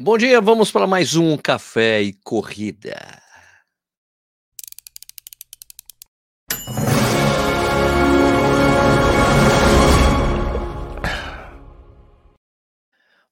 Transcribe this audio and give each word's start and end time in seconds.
Bom 0.00 0.16
dia, 0.16 0.40
vamos 0.40 0.70
para 0.70 0.86
mais 0.86 1.16
um 1.16 1.36
café 1.36 2.00
e 2.00 2.12
corrida. 2.12 3.20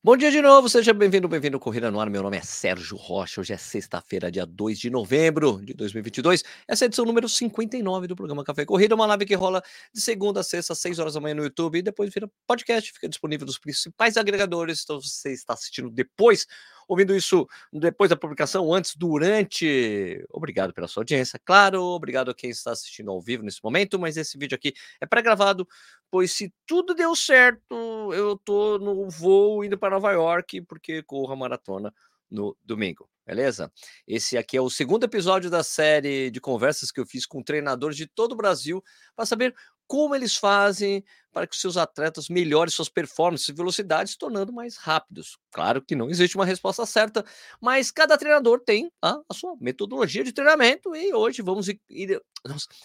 Bom 0.06 0.16
dia 0.16 0.30
de 0.30 0.40
novo, 0.40 0.68
seja 0.68 0.94
bem-vindo, 0.94 1.26
bem-vindo 1.26 1.56
ao 1.56 1.60
Corrida 1.60 1.90
no 1.90 1.98
Ar. 1.98 2.08
Meu 2.08 2.22
nome 2.22 2.36
é 2.36 2.40
Sérgio 2.40 2.96
Rocha. 2.96 3.40
Hoje 3.40 3.52
é 3.52 3.56
sexta-feira, 3.56 4.30
dia 4.30 4.46
2 4.46 4.78
de 4.78 4.88
novembro 4.88 5.60
de 5.60 5.74
2022. 5.74 6.44
Essa 6.68 6.84
é 6.84 6.86
a 6.86 6.86
edição 6.86 7.04
número 7.04 7.28
59 7.28 8.06
do 8.06 8.14
programa 8.14 8.44
Café 8.44 8.64
Corrida, 8.64 8.94
uma 8.94 9.04
live 9.04 9.26
que 9.26 9.34
rola 9.34 9.60
de 9.92 10.00
segunda 10.00 10.38
a 10.38 10.42
sexta, 10.44 10.74
às 10.74 10.78
6 10.78 11.00
horas 11.00 11.14
da 11.14 11.20
manhã 11.20 11.34
no 11.34 11.42
YouTube 11.42 11.78
e 11.80 11.82
depois 11.82 12.14
vira 12.14 12.30
podcast, 12.46 12.92
fica 12.92 13.08
disponível 13.08 13.46
nos 13.46 13.58
principais 13.58 14.16
agregadores. 14.16 14.84
Então, 14.84 15.00
você 15.00 15.32
está 15.32 15.54
assistindo 15.54 15.90
depois 15.90 16.46
ouvindo 16.88 17.14
isso 17.14 17.46
depois 17.72 18.10
da 18.10 18.16
publicação, 18.16 18.72
antes, 18.72 18.94
durante. 18.96 20.24
Obrigado 20.30 20.72
pela 20.72 20.88
sua 20.88 21.02
audiência, 21.02 21.40
claro. 21.44 21.82
Obrigado 21.82 22.30
a 22.30 22.34
quem 22.34 22.50
está 22.50 22.72
assistindo 22.72 23.10
ao 23.10 23.20
vivo 23.20 23.42
nesse 23.42 23.62
momento, 23.62 23.98
mas 23.98 24.16
esse 24.16 24.38
vídeo 24.38 24.54
aqui 24.54 24.72
é 25.00 25.06
pré-gravado, 25.06 25.66
pois 26.10 26.32
se 26.32 26.52
tudo 26.66 26.94
deu 26.94 27.14
certo, 27.14 28.12
eu 28.12 28.36
tô 28.44 28.78
no 28.78 29.08
voo 29.10 29.64
indo 29.64 29.78
para 29.78 29.94
Nova 29.94 30.12
York, 30.12 30.62
porque 30.62 31.02
corro 31.02 31.32
a 31.32 31.36
maratona 31.36 31.92
no 32.30 32.56
domingo. 32.64 33.08
Beleza? 33.26 33.72
Esse 34.06 34.38
aqui 34.38 34.56
é 34.56 34.60
o 34.60 34.70
segundo 34.70 35.02
episódio 35.02 35.50
da 35.50 35.64
série 35.64 36.30
de 36.30 36.40
conversas 36.40 36.92
que 36.92 37.00
eu 37.00 37.06
fiz 37.06 37.26
com 37.26 37.42
treinadores 37.42 37.96
de 37.96 38.06
todo 38.06 38.32
o 38.32 38.36
Brasil 38.36 38.80
para 39.16 39.26
saber 39.26 39.52
como 39.86 40.14
eles 40.14 40.36
fazem 40.36 41.04
para 41.32 41.46
que 41.46 41.54
seus 41.54 41.76
atletas 41.76 42.28
melhorem 42.28 42.72
suas 42.72 42.88
performances 42.88 43.48
e 43.48 43.52
velocidades, 43.52 44.16
tornando 44.16 44.52
mais 44.52 44.76
rápidos. 44.76 45.36
Claro 45.52 45.82
que 45.82 45.94
não 45.94 46.08
existe 46.08 46.34
uma 46.34 46.46
resposta 46.46 46.86
certa, 46.86 47.24
mas 47.60 47.90
cada 47.90 48.16
treinador 48.16 48.60
tem 48.60 48.90
a, 49.02 49.20
a 49.28 49.34
sua 49.34 49.54
metodologia 49.60 50.24
de 50.24 50.32
treinamento 50.32 50.96
e 50.96 51.12
hoje 51.12 51.42
vamos 51.42 51.68
ir, 51.68 51.80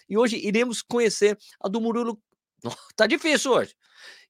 e 0.10 0.18
hoje 0.18 0.36
iremos 0.38 0.82
conhecer 0.82 1.38
a 1.62 1.68
do 1.68 1.80
Murilo. 1.80 2.22
Tá 2.96 3.08
difícil 3.08 3.52
hoje. 3.52 3.76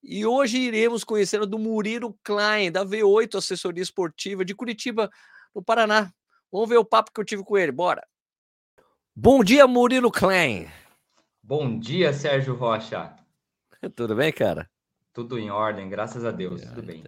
E 0.03 0.25
hoje 0.25 0.58
iremos 0.58 1.03
conhecer 1.03 1.42
a 1.42 1.45
do 1.45 1.59
Murilo 1.59 2.17
Klein, 2.23 2.72
da 2.72 2.86
V8 2.86 3.39
Assessoria 3.39 3.83
Esportiva 3.83 4.45
de 4.45 4.55
Curitiba, 4.55 5.09
no 5.53 5.64
Paraná. 5.64 6.14
Vamos 6.52 6.69
ver 6.69 6.77
o 6.77 6.86
papo 6.86 7.11
que 7.11 7.19
eu 7.19 7.25
tive 7.25 7.44
com 7.44 7.58
ele. 7.58 7.72
Bora. 7.72 8.05
Bom 9.16 9.44
dia, 9.44 9.67
Murilo 9.67 10.11
Klein. 10.11 10.69
Bom 11.52 11.77
dia, 11.77 12.13
Sérgio 12.13 12.55
Rocha. 12.55 13.13
Tudo 13.94 14.16
bem, 14.16 14.31
cara? 14.31 14.71
Tudo 15.11 15.38
em 15.38 15.49
ordem, 15.49 15.89
graças 15.89 16.23
a 16.23 16.31
Deus, 16.31 16.61
tudo 16.61 16.81
bem. 16.81 17.03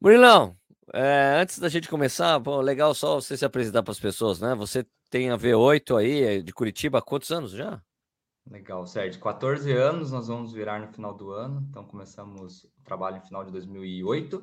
Murilão, 0.00 0.56
é, 0.92 1.36
antes 1.40 1.60
da 1.60 1.68
gente 1.68 1.88
começar, 1.88 2.40
pô, 2.40 2.60
legal 2.60 2.92
só 2.92 3.20
você 3.20 3.36
se 3.36 3.44
apresentar 3.44 3.84
para 3.84 3.92
as 3.92 4.00
pessoas, 4.00 4.40
né? 4.40 4.56
Você 4.56 4.84
tem 5.08 5.30
a 5.30 5.36
V8 5.36 5.96
aí, 5.96 6.22
é 6.24 6.42
de 6.42 6.52
Curitiba, 6.52 6.98
há 6.98 7.02
quantos 7.02 7.30
anos 7.30 7.52
já? 7.52 7.80
Legal, 8.50 8.84
Sérgio. 8.84 9.20
14 9.20 9.70
anos 9.74 10.10
nós 10.10 10.26
vamos 10.26 10.52
virar 10.52 10.80
no 10.80 10.92
final 10.92 11.14
do 11.14 11.30
ano, 11.30 11.64
então 11.70 11.84
começamos 11.84 12.64
o 12.64 12.82
trabalho 12.82 13.18
em 13.18 13.26
final 13.28 13.44
de 13.44 13.52
2008, 13.52 14.42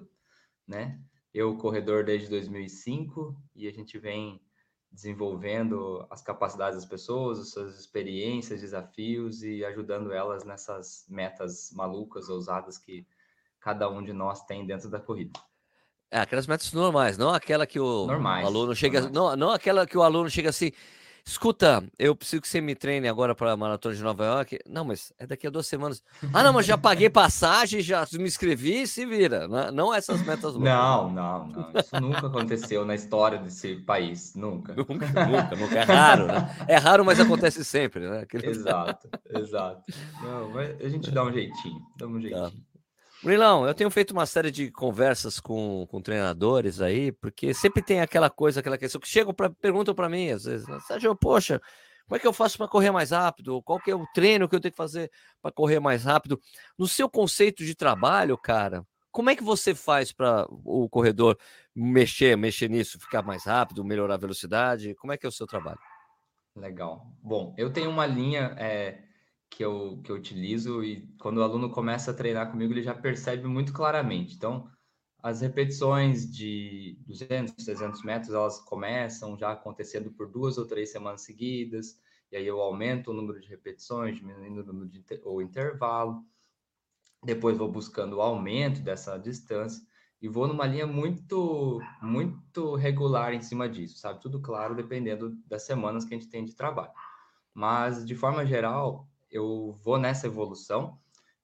né? 0.65 0.97
Eu, 1.33 1.57
corredor 1.57 2.05
desde 2.05 2.29
2005, 2.29 3.35
e 3.53 3.67
a 3.67 3.71
gente 3.73 3.99
vem 3.99 4.41
desenvolvendo 4.91 6.05
as 6.09 6.21
capacidades 6.21 6.79
das 6.79 6.89
pessoas, 6.89 7.39
as 7.39 7.51
suas 7.51 7.79
experiências, 7.79 8.61
desafios 8.61 9.43
e 9.43 9.63
ajudando 9.65 10.11
elas 10.11 10.43
nessas 10.43 11.05
metas 11.09 11.71
malucas, 11.73 12.29
ousadas 12.29 12.77
que 12.77 13.05
cada 13.59 13.89
um 13.89 14.03
de 14.03 14.13
nós 14.13 14.45
tem 14.45 14.65
dentro 14.65 14.89
da 14.89 14.99
corrida. 14.99 15.39
É, 16.09 16.19
aquelas 16.19 16.47
metas 16.47 16.71
normais, 16.71 17.17
não 17.17 17.29
aquela 17.29 17.67
que 17.67 17.79
o 17.79 18.07
normais, 18.07 18.45
aluno 18.45 18.73
chega, 18.73 19.09
não, 19.09 19.35
não 19.35 19.51
aquela 19.51 19.85
que 19.85 19.97
o 19.97 20.01
aluno 20.01 20.29
chega 20.29 20.49
assim, 20.49 20.71
Escuta, 21.27 21.83
eu 21.99 22.15
preciso 22.15 22.41
que 22.41 22.47
você 22.47 22.61
me 22.61 22.73
treine 22.73 23.05
agora 23.05 23.35
para 23.35 23.51
a 23.51 23.57
maratona 23.57 23.93
de 23.93 24.01
Nova 24.01 24.23
York. 24.23 24.59
Não, 24.65 24.85
mas 24.85 25.11
é 25.19 25.27
daqui 25.27 25.45
a 25.45 25.49
duas 25.49 25.67
semanas. 25.67 26.01
Ah, 26.33 26.41
não, 26.41 26.53
mas 26.53 26.65
já 26.65 26.77
paguei 26.77 27.09
passagem, 27.09 27.81
já 27.81 28.07
me 28.13 28.23
inscrevi, 28.23 28.87
se 28.87 29.05
vira. 29.05 29.45
Não, 29.45 29.71
não 29.73 29.93
essas 29.93 30.25
metas. 30.25 30.55
Não, 30.55 31.11
não, 31.11 31.47
não. 31.47 31.71
Isso 31.75 31.99
nunca 31.99 32.27
aconteceu 32.27 32.85
na 32.85 32.95
história 32.95 33.39
desse 33.39 33.75
país. 33.75 34.35
Nunca. 34.35 34.73
Nunca, 34.87 35.05
nunca, 35.07 35.55
nunca. 35.55 35.79
É 35.79 35.83
raro, 35.83 36.27
né? 36.27 36.55
É 36.65 36.77
raro, 36.77 37.03
mas 37.03 37.19
acontece 37.19 37.65
sempre, 37.65 38.07
né? 38.07 38.25
Exato, 38.43 39.09
exato. 39.29 39.81
Não, 40.23 40.49
mas 40.51 40.79
a 40.79 40.87
gente 40.87 41.11
dá 41.11 41.25
um 41.25 41.33
jeitinho. 41.33 41.81
Dá 41.97 42.07
um 42.07 42.21
jeitinho. 42.21 42.51
Tá. 42.51 42.76
Murilão, 43.23 43.67
eu 43.67 43.73
tenho 43.73 43.89
feito 43.89 44.11
uma 44.11 44.25
série 44.25 44.51
de 44.51 44.71
conversas 44.71 45.39
com, 45.39 45.87
com 45.89 46.01
treinadores 46.01 46.79
aí, 46.79 47.11
porque 47.11 47.53
sempre 47.53 47.81
tem 47.81 47.99
aquela 47.99 48.29
coisa, 48.29 48.59
aquela 48.59 48.77
questão 48.77 49.01
que 49.01 49.07
chegam 49.07 49.33
para 49.33 49.49
perguntam 49.49 49.95
para 49.95 50.07
mim 50.07 50.29
às 50.29 50.43
vezes, 50.43 50.67
né? 50.67 50.79
Sérgio, 50.81 51.15
poxa, 51.15 51.59
como 52.07 52.15
é 52.15 52.19
que 52.19 52.27
eu 52.27 52.31
faço 52.31 52.57
para 52.57 52.67
correr 52.67 52.91
mais 52.91 53.09
rápido? 53.11 53.61
Qual 53.63 53.79
que 53.79 53.89
é 53.89 53.95
o 53.95 54.05
treino 54.13 54.47
que 54.47 54.55
eu 54.55 54.59
tenho 54.59 54.71
que 54.71 54.77
fazer 54.77 55.11
para 55.41 55.51
correr 55.51 55.79
mais 55.79 56.03
rápido? 56.03 56.39
No 56.77 56.87
seu 56.87 57.09
conceito 57.09 57.65
de 57.65 57.75
trabalho, 57.75 58.37
cara, 58.37 58.85
como 59.11 59.31
é 59.31 59.35
que 59.35 59.43
você 59.43 59.73
faz 59.73 60.11
para 60.11 60.45
o 60.49 60.87
corredor 60.87 61.37
mexer, 61.75 62.37
mexer 62.37 62.69
nisso, 62.69 62.99
ficar 62.99 63.23
mais 63.23 63.45
rápido, 63.45 63.83
melhorar 63.83 64.13
a 64.13 64.17
velocidade? 64.17 64.93
Como 64.93 65.11
é 65.11 65.17
que 65.17 65.25
é 65.25 65.29
o 65.29 65.31
seu 65.31 65.47
trabalho? 65.47 65.79
Legal. 66.55 67.05
Bom, 67.21 67.53
eu 67.57 67.73
tenho 67.73 67.89
uma 67.89 68.05
linha 68.05 68.55
é 68.57 69.06
que 69.49 69.63
eu, 69.63 69.99
que 70.03 70.11
eu 70.11 70.15
utilizo 70.15 70.83
e 70.83 71.07
quando 71.19 71.37
o 71.37 71.43
aluno 71.43 71.69
começa 71.69 72.11
a 72.11 72.13
treinar 72.13 72.51
comigo, 72.51 72.73
ele 72.73 72.83
já 72.83 72.93
percebe 72.93 73.47
muito 73.47 73.73
claramente. 73.73 74.35
Então, 74.35 74.69
as 75.21 75.41
repetições 75.41 76.31
de 76.31 76.97
200, 77.05 77.53
300 77.65 78.03
metros, 78.03 78.33
elas 78.33 78.59
começam 78.59 79.37
já 79.37 79.51
acontecendo 79.51 80.11
por 80.11 80.29
duas 80.29 80.57
ou 80.57 80.65
três 80.65 80.91
semanas 80.91 81.21
seguidas, 81.21 81.99
e 82.31 82.37
aí 82.37 82.45
eu 82.45 82.61
aumento 82.61 83.11
o 83.11 83.13
número 83.13 83.39
de 83.39 83.47
repetições, 83.47 84.17
diminuindo 84.17 84.61
o 84.61 84.65
número 84.65 84.89
de 84.89 85.03
intervalo. 85.43 86.23
Depois 87.23 87.57
vou 87.57 87.71
buscando 87.71 88.17
o 88.17 88.21
aumento 88.21 88.81
dessa 88.81 89.17
distância 89.17 89.81
e 90.21 90.27
vou 90.27 90.47
numa 90.47 90.65
linha 90.65 90.85
muito 90.85 91.79
muito 92.01 92.75
regular 92.75 93.33
em 93.33 93.41
cima 93.41 93.67
disso, 93.67 93.97
sabe? 93.97 94.21
Tudo 94.21 94.41
claro 94.41 94.75
dependendo 94.75 95.35
das 95.47 95.63
semanas 95.63 96.05
que 96.05 96.13
a 96.13 96.17
gente 96.17 96.29
tem 96.29 96.45
de 96.45 96.55
trabalho. 96.55 96.91
Mas 97.53 98.05
de 98.05 98.15
forma 98.15 98.45
geral, 98.45 99.09
eu 99.29 99.77
vou 99.83 99.97
nessa 99.97 100.27
evolução 100.27 100.99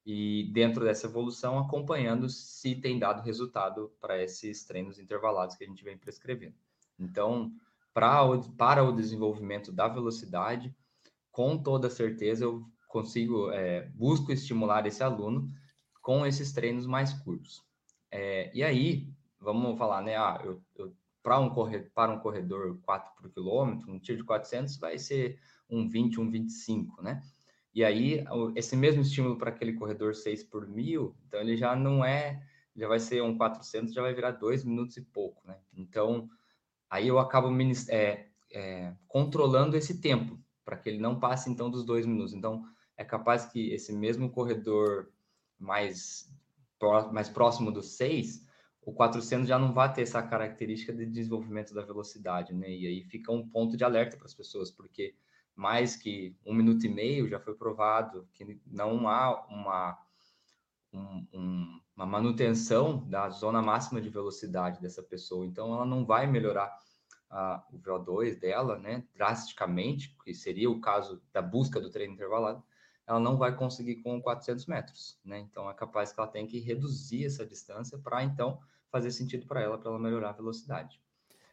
e 0.05 0.49
dentro 0.53 0.83
dessa 0.83 1.07
evolução 1.07 1.57
acompanhando 1.57 2.27
se 2.29 2.75
tem 2.75 2.99
dado 2.99 3.21
resultado 3.21 3.91
para 4.01 4.21
esses 4.21 4.66
treinos 4.66 4.99
intervalados 4.99 5.55
que 5.55 5.63
a 5.63 5.67
gente 5.67 5.83
vem 5.83 5.97
prescrevendo. 5.97 6.55
Então, 6.99 7.51
para 7.94 8.23
o, 8.23 8.51
para 8.53 8.83
o 8.83 8.91
desenvolvimento 8.91 9.71
da 9.71 9.88
velocidade, 9.88 10.75
com 11.31 11.57
toda 11.57 11.89
certeza 11.89 12.45
eu 12.45 12.66
consigo, 12.88 13.49
é, 13.51 13.88
busco 13.95 14.31
estimular 14.31 14.85
esse 14.85 15.03
aluno 15.03 15.47
com 16.01 16.25
esses 16.25 16.51
treinos 16.51 16.85
mais 16.85 17.13
curtos. 17.13 17.63
É, 18.11 18.51
e 18.53 18.63
aí, 18.63 19.07
vamos 19.39 19.77
falar, 19.77 20.01
né? 20.01 20.15
Ah, 20.15 20.39
eu, 20.44 20.61
eu 20.75 20.94
para 21.23 21.39
um, 21.39 21.50
corredor, 21.50 21.89
para 21.95 22.11
um 22.11 22.19
corredor 22.19 22.77
4 22.81 23.13
por 23.15 23.31
quilômetro, 23.31 23.89
um 23.89 23.97
tiro 23.97 24.17
de 24.17 24.23
400 24.25 24.77
vai 24.77 25.00
ser 25.00 25.39
um 25.69 25.88
20, 25.88 26.19
um 26.19 26.29
25, 26.29 27.01
né? 27.01 27.23
E 27.73 27.84
aí, 27.84 28.23
esse 28.56 28.75
mesmo 28.75 29.01
estímulo 29.01 29.38
para 29.38 29.50
aquele 29.50 29.73
corredor 29.73 30.13
6 30.13 30.44
por 30.44 30.67
mil, 30.67 31.16
então 31.28 31.39
ele 31.39 31.57
já 31.57 31.75
não 31.75 32.06
é, 32.06 32.45
já 32.75 32.88
vai 32.88 33.00
ser 33.00 33.23
um 33.23 33.35
400, 33.35 33.94
já 33.94 34.01
vai 34.01 34.13
virar 34.13 34.31
2 34.31 34.63
minutos 34.63 34.95
e 34.97 35.01
pouco, 35.01 35.41
né? 35.47 35.57
Então, 35.75 36.29
aí 36.88 37.07
eu 37.07 37.17
acabo 37.17 37.50
é, 37.89 38.28
é, 38.51 38.94
controlando 39.07 39.75
esse 39.75 40.00
tempo, 40.00 40.39
para 40.63 40.78
que 40.78 40.88
ele 40.88 41.00
não 41.00 41.19
passe, 41.19 41.50
então, 41.50 41.69
dos 41.69 41.83
2 41.83 42.06
minutos. 42.06 42.33
Então, 42.33 42.63
é 42.95 43.03
capaz 43.03 43.45
que 43.45 43.72
esse 43.73 43.91
mesmo 43.91 44.29
corredor 44.29 45.12
mais, 45.59 46.31
mais 47.12 47.28
próximo 47.28 47.72
do 47.72 47.81
6, 47.81 48.45
o 48.81 48.94
400 48.94 49.47
já 49.47 49.57
não 49.57 49.73
vai 49.73 49.91
ter 49.91 50.03
essa 50.03 50.22
característica 50.22 50.94
de 50.94 51.06
desenvolvimento 51.06 51.74
da 51.74 51.81
velocidade, 51.81 52.53
né? 52.53 52.69
E 52.69 52.86
aí 52.86 53.03
fica 53.03 53.31
um 53.31 53.48
ponto 53.48 53.75
de 53.75 53.83
alerta 53.83 54.15
para 54.15 54.27
as 54.27 54.33
pessoas, 54.33 54.69
porque 54.69 55.15
mais 55.55 55.95
que 55.95 56.35
um 56.45 56.53
minuto 56.53 56.85
e 56.85 56.89
meio, 56.89 57.27
já 57.27 57.39
foi 57.39 57.53
provado 57.53 58.27
que 58.33 58.59
não 58.65 59.07
há 59.07 59.45
uma, 59.47 60.00
um, 60.91 61.27
um, 61.33 61.81
uma 61.95 62.05
manutenção 62.05 63.07
da 63.07 63.29
zona 63.29 63.61
máxima 63.61 64.01
de 64.01 64.09
velocidade 64.09 64.81
dessa 64.81 65.03
pessoa. 65.03 65.45
Então, 65.45 65.73
ela 65.73 65.85
não 65.85 66.05
vai 66.05 66.27
melhorar 66.27 66.75
o 67.71 67.79
VO2 67.79 68.39
dela, 68.39 68.77
né, 68.77 69.03
drasticamente, 69.15 70.15
que 70.23 70.33
seria 70.33 70.69
o 70.69 70.79
caso 70.79 71.21
da 71.31 71.41
busca 71.41 71.79
do 71.79 71.89
treino 71.89 72.13
intervalado, 72.13 72.63
ela 73.07 73.19
não 73.19 73.38
vai 73.38 73.55
conseguir 73.55 73.97
com 73.97 74.21
400 74.21 74.65
metros, 74.65 75.19
né? 75.25 75.39
Então, 75.39 75.69
é 75.69 75.73
capaz 75.73 76.13
que 76.13 76.19
ela 76.19 76.29
tenha 76.29 76.47
que 76.47 76.59
reduzir 76.59 77.25
essa 77.25 77.45
distância 77.45 77.97
para, 77.97 78.23
então, 78.23 78.59
fazer 78.89 79.11
sentido 79.11 79.45
para 79.45 79.61
ela, 79.61 79.77
para 79.77 79.89
ela 79.89 80.00
melhorar 80.00 80.29
a 80.29 80.33
velocidade. 80.33 81.01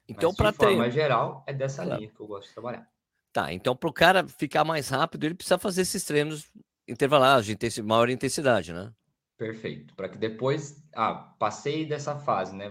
Então, 0.09 0.35
para 0.35 0.53
ter... 0.53 0.67
forma 0.67 0.91
geral, 0.91 1.43
é 1.47 1.53
dessa 1.53 1.83
claro. 1.83 2.01
linha 2.01 2.13
que 2.13 2.21
eu 2.21 2.27
gosto 2.27 2.49
de 2.49 2.53
trabalhar. 2.53 2.89
Tá, 3.33 3.53
então 3.53 3.77
para 3.77 3.89
o 3.89 3.93
cara 3.93 4.27
ficar 4.27 4.65
mais 4.65 4.89
rápido, 4.89 5.25
ele 5.25 5.35
precisa 5.35 5.59
fazer 5.59 5.83
esses 5.83 6.05
treinos 6.05 6.51
intervalados, 6.89 7.47
de 7.47 7.53
intensi 7.53 7.81
maior 7.83 8.11
intensidade, 8.11 8.73
né? 8.73 8.93
Perfeito. 9.37 9.95
Para 9.95 10.09
que 10.09 10.19
depois, 10.19 10.85
ah, 10.95 11.15
passei 11.39 11.87
dessa 11.87 12.19
fase, 12.19 12.55
né? 12.55 12.71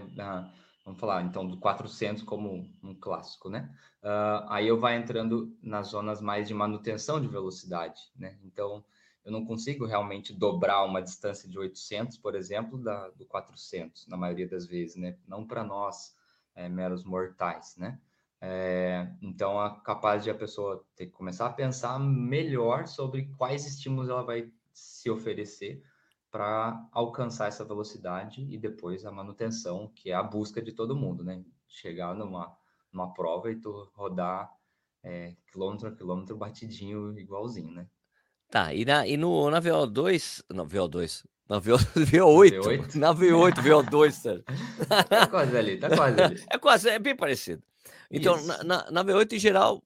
Vamos 0.84 1.00
falar 1.00 1.22
então 1.22 1.46
do 1.46 1.58
400 1.58 2.22
como 2.22 2.68
um 2.82 2.94
clássico, 2.94 3.48
né? 3.48 3.74
Uh, 4.02 4.46
aí 4.48 4.68
eu 4.68 4.78
vai 4.78 4.96
entrando 4.96 5.56
nas 5.62 5.88
zonas 5.88 6.20
mais 6.20 6.48
de 6.48 6.54
manutenção 6.54 7.20
de 7.20 7.28
velocidade, 7.28 8.00
né? 8.16 8.38
Então 8.44 8.84
eu 9.24 9.32
não 9.32 9.44
consigo 9.44 9.84
realmente 9.84 10.32
dobrar 10.32 10.84
uma 10.84 11.02
distância 11.02 11.48
de 11.48 11.58
800, 11.58 12.18
por 12.18 12.34
exemplo, 12.34 12.78
da, 12.78 13.08
do 13.10 13.26
400, 13.26 14.06
na 14.06 14.16
maioria 14.16 14.48
das 14.48 14.66
vezes, 14.66 14.96
né? 14.96 15.16
Não 15.26 15.46
para 15.46 15.62
nós, 15.64 16.14
é, 16.54 16.68
meros 16.68 17.04
mortais, 17.04 17.76
né? 17.76 17.98
É, 18.42 19.06
então, 19.20 19.62
é 19.62 19.80
capaz 19.84 20.24
de 20.24 20.30
a 20.30 20.34
pessoa 20.34 20.84
ter 20.96 21.06
que 21.06 21.12
começar 21.12 21.46
a 21.46 21.52
pensar 21.52 21.98
melhor 21.98 22.86
sobre 22.86 23.26
quais 23.36 23.66
estímulos 23.66 24.08
ela 24.08 24.22
vai 24.22 24.50
se 24.72 25.10
oferecer 25.10 25.82
para 26.30 26.88
alcançar 26.92 27.48
essa 27.48 27.64
velocidade 27.64 28.46
e 28.48 28.56
depois 28.56 29.04
a 29.04 29.10
manutenção, 29.10 29.90
que 29.94 30.10
é 30.10 30.14
a 30.14 30.22
busca 30.22 30.62
de 30.62 30.72
todo 30.72 30.96
mundo, 30.96 31.24
né? 31.24 31.44
Chegar 31.66 32.14
numa, 32.14 32.56
numa 32.92 33.12
prova 33.12 33.50
e 33.50 33.56
tu 33.56 33.90
rodar 33.94 34.50
é, 35.02 35.34
quilômetro 35.50 35.88
a 35.88 35.92
quilômetro 35.92 36.36
batidinho 36.36 37.18
igualzinho, 37.18 37.72
né? 37.72 37.86
Tá, 38.48 38.72
e, 38.72 38.84
na, 38.84 39.06
e 39.06 39.16
no, 39.16 39.50
na 39.50 39.60
VO2, 39.60 40.44
não, 40.52 40.66
VO2, 40.66 41.24
na 41.48 41.58
VO, 41.58 41.76
VO8, 41.94 42.60
V8, 42.60 42.94
na 42.94 43.14
V8, 43.14 43.54
VO2, 43.54 44.10
Sérgio. 44.12 44.44
Tá 45.08 45.26
quase 45.26 45.56
ali, 45.56 45.78
tá 45.78 45.88
quase 45.88 46.20
ali. 46.20 46.44
É 46.50 46.58
quase, 46.58 46.88
é 46.88 46.98
bem 46.98 47.14
parecido. 47.14 47.62
Então, 48.10 48.42
na, 48.44 48.64
na, 48.64 48.90
na, 48.90 49.04
V8, 49.04 49.32
em 49.34 49.38
geral, 49.38 49.82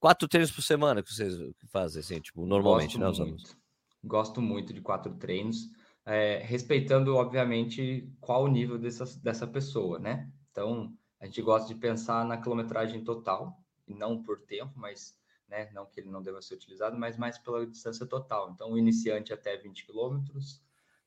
quatro 0.00 0.26
treinos 0.26 0.50
por 0.50 0.62
semana 0.62 1.02
que 1.02 1.12
vocês 1.12 1.34
fazem, 1.68 2.00
assim, 2.00 2.20
tipo, 2.20 2.44
normalmente, 2.44 2.98
Gosto 2.98 3.24
né, 3.24 3.30
muito. 3.30 3.56
Gosto 4.02 4.42
muito 4.42 4.72
de 4.72 4.80
quatro 4.80 5.14
treinos, 5.14 5.70
é, 6.04 6.38
respeitando, 6.44 7.14
obviamente, 7.16 8.10
qual 8.20 8.44
o 8.44 8.48
nível 8.48 8.78
dessa, 8.78 9.04
dessa 9.20 9.46
pessoa, 9.46 9.98
né? 9.98 10.30
Então, 10.50 10.92
a 11.20 11.26
gente 11.26 11.40
gosta 11.40 11.72
de 11.72 11.74
pensar 11.78 12.24
na 12.24 12.36
quilometragem 12.36 13.02
total, 13.02 13.58
e 13.86 13.94
não 13.94 14.22
por 14.22 14.40
tempo, 14.40 14.72
mas 14.76 15.14
né? 15.48 15.70
Não 15.72 15.86
que 15.86 16.00
ele 16.00 16.10
não 16.10 16.22
deva 16.22 16.42
ser 16.42 16.54
utilizado, 16.54 16.98
mas 16.98 17.16
mais 17.16 17.38
pela 17.38 17.66
distância 17.66 18.06
total. 18.06 18.50
Então, 18.50 18.72
o 18.72 18.78
iniciante 18.78 19.32
até 19.32 19.56
20 19.56 19.86
quilômetros, 19.86 20.60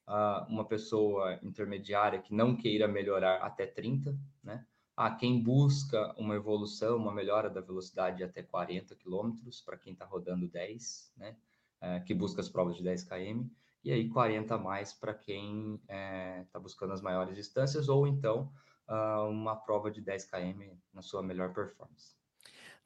uh, 0.08 0.46
uma 0.48 0.66
pessoa 0.66 1.40
intermediária 1.44 2.22
que 2.22 2.34
não 2.34 2.56
queira 2.56 2.88
melhorar 2.88 3.38
até 3.38 3.66
30, 3.66 4.18
né? 4.44 4.66
Ah, 4.98 5.12
quem 5.12 5.40
busca 5.40 6.12
uma 6.18 6.34
evolução, 6.34 6.98
uma 6.98 7.14
melhora 7.14 7.52
da 7.52 7.62
velocidade 7.62 8.24
até 8.24 8.42
40 8.42 8.96
quilômetros, 8.96 9.62
para 9.62 9.78
quem 9.78 9.94
está 9.94 10.06
rodando 10.06 10.48
10, 10.48 11.14
né? 11.16 11.38
É, 11.80 12.00
que 12.00 12.16
busca 12.16 12.42
as 12.42 12.50
provas 12.50 12.76
de 12.76 12.82
10 12.82 13.04
km, 13.04 13.46
e 13.84 13.92
aí 13.92 14.10
40 14.10 14.56
a 14.56 14.58
mais 14.58 14.92
para 14.92 15.14
quem 15.14 15.76
está 15.76 15.94
é, 15.94 16.46
tá 16.52 16.60
buscando 16.60 16.94
as 16.94 17.02
maiores 17.02 17.36
distâncias, 17.36 17.88
ou 17.88 18.08
então 18.08 18.52
uh, 18.90 19.30
uma 19.30 19.56
prova 19.56 19.92
de 19.92 20.02
10 20.02 20.26
km 20.26 20.74
na 20.92 21.04
sua 21.04 21.22
melhor 21.22 21.54
performance. 21.54 22.16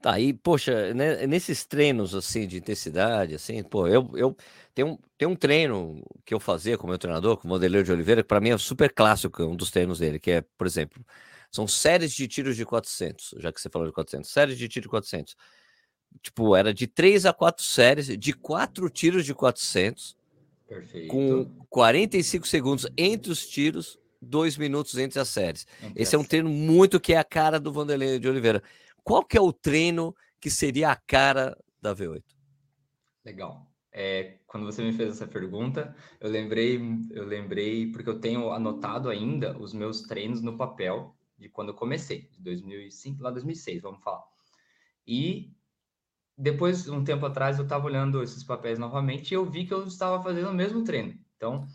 Tá, 0.02 0.20
e 0.20 0.34
poxa, 0.34 0.94
né, 0.94 1.26
nesses 1.28 1.64
treinos 1.64 2.14
assim 2.14 2.46
de 2.46 2.58
intensidade, 2.58 3.36
assim, 3.36 3.64
pô, 3.64 3.88
eu, 3.88 4.10
eu 4.16 4.36
tenho, 4.74 5.00
tenho 5.18 5.32
um 5.32 5.36
treino 5.36 6.04
que 6.26 6.34
eu 6.34 6.40
fazia 6.40 6.78
com 6.78 6.88
meu 6.88 6.98
treinador, 6.98 7.38
com 7.38 7.48
o 7.48 7.50
Modeleiro 7.50 7.86
de 7.86 7.92
Oliveira, 7.94 8.22
que 8.22 8.28
para 8.28 8.42
mim 8.42 8.50
é 8.50 8.58
super 8.58 8.92
clássico, 8.92 9.44
um 9.44 9.56
dos 9.56 9.72
treinos 9.72 10.00
dele, 10.00 10.20
que 10.20 10.32
é, 10.32 10.42
por 10.42 10.68
exemplo, 10.68 11.06
são 11.52 11.68
séries 11.68 12.14
de 12.14 12.28
tiros 12.28 12.56
de 12.56 12.66
400, 12.66 13.36
já 13.38 13.52
que 13.52 13.60
você 13.60 13.70
falou 13.70 13.88
de 13.88 13.94
400, 13.94 14.32
séries 14.32 14.58
de 14.58 14.70
tiro 14.70 14.84
de 14.84 14.90
400. 14.90 15.36
Tipo, 16.22 16.56
era 16.56 16.74
de 16.74 16.88
3 16.88 17.26
a 17.26 17.34
4 17.34 17.64
séries, 17.64 18.08
de 18.18 18.34
4 18.34 18.90
tiros 18.90 19.26
de 19.26 19.34
400, 19.34 20.18
Perfeito. 20.68 21.08
com 21.10 21.46
45 21.70 22.48
segundos 22.48 22.88
entre 22.98 23.32
os 23.32 23.46
tiros, 23.48 24.00
2 24.22 24.58
minutos 24.58 24.98
entre 24.98 25.20
as 25.20 25.28
séries. 25.28 25.68
Entre 25.84 26.02
Esse 26.02 26.16
é 26.16 26.20
um 26.20 26.24
treino 26.24 26.50
muito 26.50 27.00
que 27.00 27.14
é 27.14 27.18
a 27.18 27.24
cara 27.24 27.60
do 27.60 27.72
Vanderlei 27.72 28.18
de 28.18 28.30
Oliveira. 28.30 28.64
Qual 29.04 29.24
que 29.24 29.38
é 29.38 29.42
o 29.42 29.52
treino 29.52 30.16
que 30.40 30.50
seria 30.50 30.90
a 30.90 30.96
cara 30.96 31.58
da 31.82 31.94
V8? 31.94 32.24
Legal. 33.26 33.68
É, 33.94 34.38
quando 34.48 34.66
você 34.66 34.82
me 34.82 34.94
fez 34.94 35.10
essa 35.10 35.28
pergunta, 35.28 35.94
eu 36.20 36.30
lembrei, 36.30 36.80
eu 37.10 37.26
lembrei 37.26 37.92
porque 37.92 38.10
eu 38.10 38.20
tenho 38.20 38.52
anotado 38.52 39.10
ainda 39.10 39.58
os 39.58 39.74
meus 39.74 40.02
treinos 40.04 40.42
no 40.42 40.56
papel 40.56 41.14
de 41.42 41.50
quando 41.50 41.70
eu 41.70 41.76
comecei, 41.76 42.30
de 42.32 42.42
2005 42.42 43.22
lá 43.22 43.32
2006, 43.32 43.82
vamos 43.82 44.04
falar. 44.04 44.24
E 45.06 45.54
depois, 46.38 46.88
um 46.88 47.04
tempo 47.04 47.26
atrás, 47.26 47.58
eu 47.58 47.64
estava 47.64 47.86
olhando 47.86 48.24
esses 48.24 48.44
papéis 48.44 48.80
novamente 48.80 49.32
e 49.32 49.34
eu 49.34 49.46
vi 49.46 49.66
que 49.66 49.74
eu 49.74 49.86
estava 49.86 50.24
fazendo 50.24 50.50
o 50.50 50.54
mesmo 50.54 50.84
treino. 50.84 51.20
Então, 51.36 51.68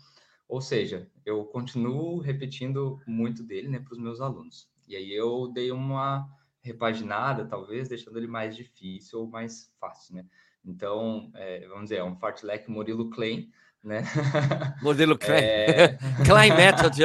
ou 0.47 0.61
seja, 0.61 1.09
eu 1.25 1.45
continuo 1.45 2.19
repetindo 2.19 2.99
muito 3.05 3.43
dele, 3.43 3.67
né, 3.67 3.79
para 3.79 3.93
os 3.93 3.99
meus 3.99 4.21
alunos. 4.21 4.69
E 4.87 4.95
aí 4.95 5.13
eu 5.13 5.49
dei 5.53 5.71
uma 5.71 6.27
repaginada, 6.61 7.45
talvez, 7.45 7.87
deixando 7.87 8.17
ele 8.17 8.27
mais 8.27 8.55
difícil 8.55 9.19
ou 9.19 9.27
mais 9.27 9.73
fácil, 9.79 10.15
né? 10.15 10.25
Então, 10.65 11.31
é, 11.33 11.65
vamos 11.67 11.83
dizer, 11.83 11.97
é 11.97 12.03
um 12.03 12.15
fartlek 12.15 12.69
Murilo 12.69 13.09
Klein, 13.09 13.49
né? 13.83 14.03
Modelo 14.81 15.17
Klein. 15.17 15.43
É... 15.43 15.97
Klein 16.25 16.55
Method, 16.55 17.01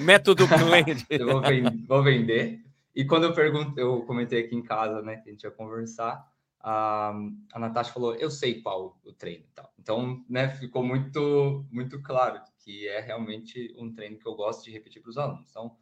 método 0.00 0.46
Klein. 0.48 0.84
eu 1.10 1.26
vou, 1.26 1.42
vender, 1.42 1.86
vou 1.86 2.02
vender. 2.02 2.64
E 2.94 3.04
quando 3.04 3.24
eu 3.24 3.32
pergunto, 3.32 3.78
eu 3.78 4.02
comentei 4.02 4.44
aqui 4.44 4.54
em 4.54 4.62
casa, 4.62 5.00
né, 5.02 5.16
que 5.16 5.28
a 5.28 5.32
gente 5.32 5.44
ia 5.44 5.50
conversar, 5.50 6.28
a, 6.60 7.14
a 7.52 7.58
Natasha 7.58 7.92
falou, 7.92 8.14
eu 8.14 8.30
sei 8.30 8.60
qual 8.60 8.98
o 9.04 9.12
treino 9.12 9.44
e 9.44 9.54
tal. 9.54 9.72
Então, 9.78 10.24
né, 10.28 10.48
ficou 10.48 10.82
muito, 10.82 11.64
muito 11.70 12.02
claro 12.02 12.40
que 12.58 12.86
é 12.88 13.00
realmente 13.00 13.74
um 13.78 13.92
treino 13.92 14.18
que 14.18 14.26
eu 14.26 14.34
gosto 14.34 14.64
de 14.64 14.70
repetir 14.70 15.00
para 15.00 15.10
os 15.10 15.18
alunos. 15.18 15.48
Então, 15.50 15.76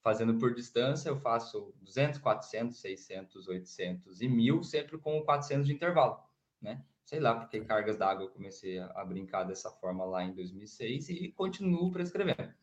fazendo 0.00 0.34
por 0.38 0.54
distância, 0.54 1.08
eu 1.08 1.20
faço 1.20 1.74
200, 1.82 2.18
400, 2.18 2.78
600, 2.78 3.48
800 3.48 4.20
e 4.20 4.28
1000, 4.28 4.62
sempre 4.64 4.98
com 4.98 5.22
400 5.22 5.66
de 5.66 5.72
intervalo, 5.72 6.18
né? 6.60 6.82
Sei 7.04 7.20
lá, 7.20 7.34
porque 7.34 7.60
cargas 7.60 7.96
d'água 7.96 8.24
eu 8.24 8.30
comecei 8.30 8.78
a, 8.78 9.04
brincar 9.04 9.44
dessa 9.44 9.70
forma 9.70 10.04
lá 10.04 10.24
em 10.24 10.32
2006 10.34 11.08
e 11.10 11.32
continuo 11.32 11.90
prescrevendo. 11.90 12.54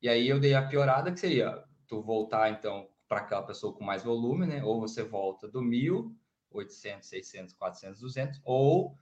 E 0.00 0.08
aí 0.08 0.28
eu 0.28 0.38
dei 0.38 0.54
a 0.54 0.66
piorada, 0.66 1.10
que 1.10 1.18
seria 1.18 1.64
tu 1.86 2.02
voltar, 2.02 2.50
então, 2.50 2.88
para 3.08 3.20
aquela 3.20 3.42
pessoa 3.42 3.72
com 3.72 3.82
mais 3.82 4.04
volume, 4.04 4.46
né? 4.46 4.62
Ou 4.62 4.80
você 4.80 5.02
volta 5.02 5.48
do 5.48 5.62
1000, 5.62 6.14
800, 6.50 7.08
600, 7.08 7.54
400, 7.54 8.00
200, 8.00 8.40
ou 8.44 8.96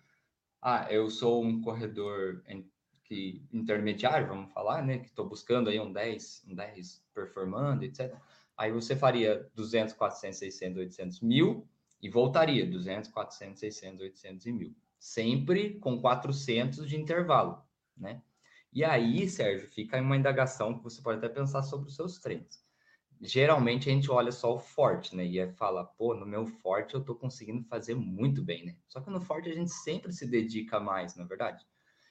ah, 0.63 0.87
eu 0.91 1.11
sou 1.11 1.45
um 1.45 1.61
corredor 1.61 2.43
que 3.05 3.47
intermediário, 3.53 4.27
vamos 4.27 4.53
falar, 4.53 4.83
né, 4.83 4.99
que 4.99 5.07
estou 5.07 5.29
buscando 5.29 5.71
aí 5.71 5.79
um 5.79 5.93
10, 5.93 6.45
um 6.49 6.55
10 6.55 7.05
performando, 7.15 7.85
etc. 7.85 8.13
Aí 8.57 8.73
você 8.73 8.97
faria 8.97 9.49
200, 9.55 9.95
400, 9.95 10.39
600, 10.39 10.79
800 10.79 11.21
mil 11.21 11.69
e 12.03 12.09
voltaria 12.09 12.67
200, 12.67 13.11
400, 13.11 13.59
600, 13.59 14.01
800 14.01 14.47
e 14.47 14.53
mil. 14.53 14.77
Sempre 14.99 15.79
com 15.79 16.01
400 16.01 16.89
de 16.89 16.97
intervalo, 16.97 17.63
né? 17.97 18.23
E 18.73 18.85
aí, 18.85 19.29
Sérgio, 19.29 19.69
fica 19.69 20.01
uma 20.01 20.17
indagação 20.17 20.77
que 20.77 20.85
você 20.85 21.01
pode 21.01 21.19
até 21.19 21.29
pensar 21.29 21.63
sobre 21.63 21.89
os 21.89 21.97
seus 21.97 22.19
treinos. 22.19 22.65
Geralmente 23.21 23.89
a 23.89 23.93
gente 23.93 24.11
olha 24.11 24.31
só 24.31 24.55
o 24.55 24.59
forte, 24.59 25.17
né? 25.17 25.25
E 25.25 25.39
é 25.39 25.49
fala, 25.49 25.85
pô, 25.85 26.15
no 26.15 26.27
meu 26.27 26.47
forte 26.47 26.95
eu 26.95 27.03
tô 27.03 27.15
conseguindo 27.15 27.65
fazer 27.65 27.95
muito 27.95 28.43
bem, 28.43 28.67
né? 28.67 28.77
Só 28.87 29.01
que 29.01 29.09
no 29.09 29.21
forte 29.21 29.49
a 29.49 29.55
gente 29.55 29.71
sempre 29.71 30.13
se 30.13 30.27
dedica 30.27 30.79
mais, 30.79 31.17
na 31.17 31.25
é 31.25 31.27
verdade. 31.27 31.67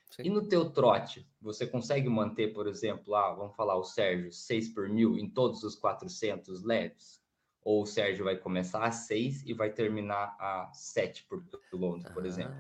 Sim. 0.10 0.24
E 0.24 0.30
no 0.30 0.48
teu 0.48 0.72
trote, 0.72 1.28
você 1.40 1.68
consegue 1.68 2.10
manter, 2.10 2.54
por 2.54 2.68
exemplo, 2.68 3.14
ah, 3.16 3.34
vamos 3.34 3.56
falar 3.56 3.76
o 3.76 3.84
Sérgio, 3.84 4.32
6 4.32 4.70
por 4.70 4.90
mil 4.90 5.18
em 5.18 5.30
todos 5.30 5.64
os 5.64 5.76
400 5.76 6.64
leves? 6.64 7.22
Ou 7.66 7.82
o 7.82 7.86
Sérgio 7.86 8.24
vai 8.24 8.38
começar 8.38 8.86
a 8.86 8.92
6 8.92 9.44
e 9.46 9.54
vai 9.54 9.72
terminar 9.72 10.38
a 10.40 10.72
7 10.72 11.26
por 11.26 11.44
quilômetro, 11.70 12.14
por 12.14 12.24
ah. 12.24 12.28
exemplo? 12.28 12.56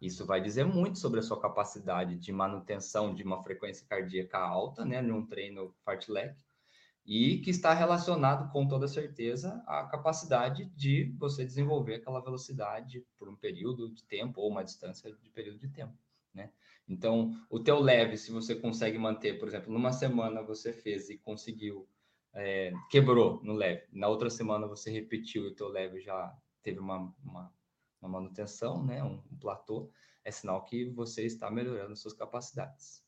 Isso 0.00 0.24
vai 0.24 0.40
dizer 0.40 0.64
muito 0.64 0.98
sobre 0.98 1.20
a 1.20 1.22
sua 1.22 1.38
capacidade 1.38 2.16
de 2.16 2.32
manutenção 2.32 3.14
de 3.14 3.22
uma 3.22 3.42
frequência 3.42 3.86
cardíaca 3.86 4.38
alta, 4.38 4.82
né, 4.82 5.02
num 5.02 5.26
treino 5.26 5.74
fartlek, 5.84 6.34
e 7.04 7.38
que 7.38 7.50
está 7.50 7.74
relacionado 7.74 8.50
com 8.50 8.66
toda 8.66 8.88
certeza 8.88 9.62
à 9.66 9.84
capacidade 9.84 10.64
de 10.74 11.14
você 11.18 11.44
desenvolver 11.44 11.96
aquela 11.96 12.20
velocidade 12.20 13.04
por 13.18 13.28
um 13.28 13.36
período 13.36 13.90
de 13.92 14.02
tempo 14.04 14.40
ou 14.40 14.50
uma 14.50 14.64
distância 14.64 15.12
de 15.12 15.30
período 15.30 15.58
de 15.58 15.68
tempo, 15.68 15.94
né? 16.32 16.50
Então, 16.88 17.38
o 17.48 17.60
teu 17.60 17.78
leve, 17.78 18.16
se 18.16 18.32
você 18.32 18.54
consegue 18.54 18.98
manter, 18.98 19.38
por 19.38 19.46
exemplo, 19.46 19.72
numa 19.72 19.92
semana 19.92 20.42
você 20.42 20.72
fez 20.72 21.10
e 21.10 21.18
conseguiu, 21.18 21.86
é, 22.34 22.72
quebrou 22.90 23.40
no 23.42 23.54
leve, 23.54 23.82
na 23.92 24.08
outra 24.08 24.30
semana 24.30 24.66
você 24.66 24.90
repetiu 24.90 25.44
e 25.44 25.48
o 25.48 25.54
teu 25.54 25.68
leve 25.68 26.00
já 26.00 26.32
teve 26.62 26.78
uma, 26.78 27.12
uma, 27.24 27.52
uma 28.00 28.08
manutenção, 28.08 28.84
né, 28.84 29.02
um, 29.02 29.20
um, 29.30 29.38
platô, 29.38 29.90
é 30.24 30.30
sinal 30.30 30.64
que 30.64 30.84
você 30.90 31.24
está 31.24 31.50
melhorando 31.50 31.96
suas 31.96 32.14
capacidades. 32.14 33.02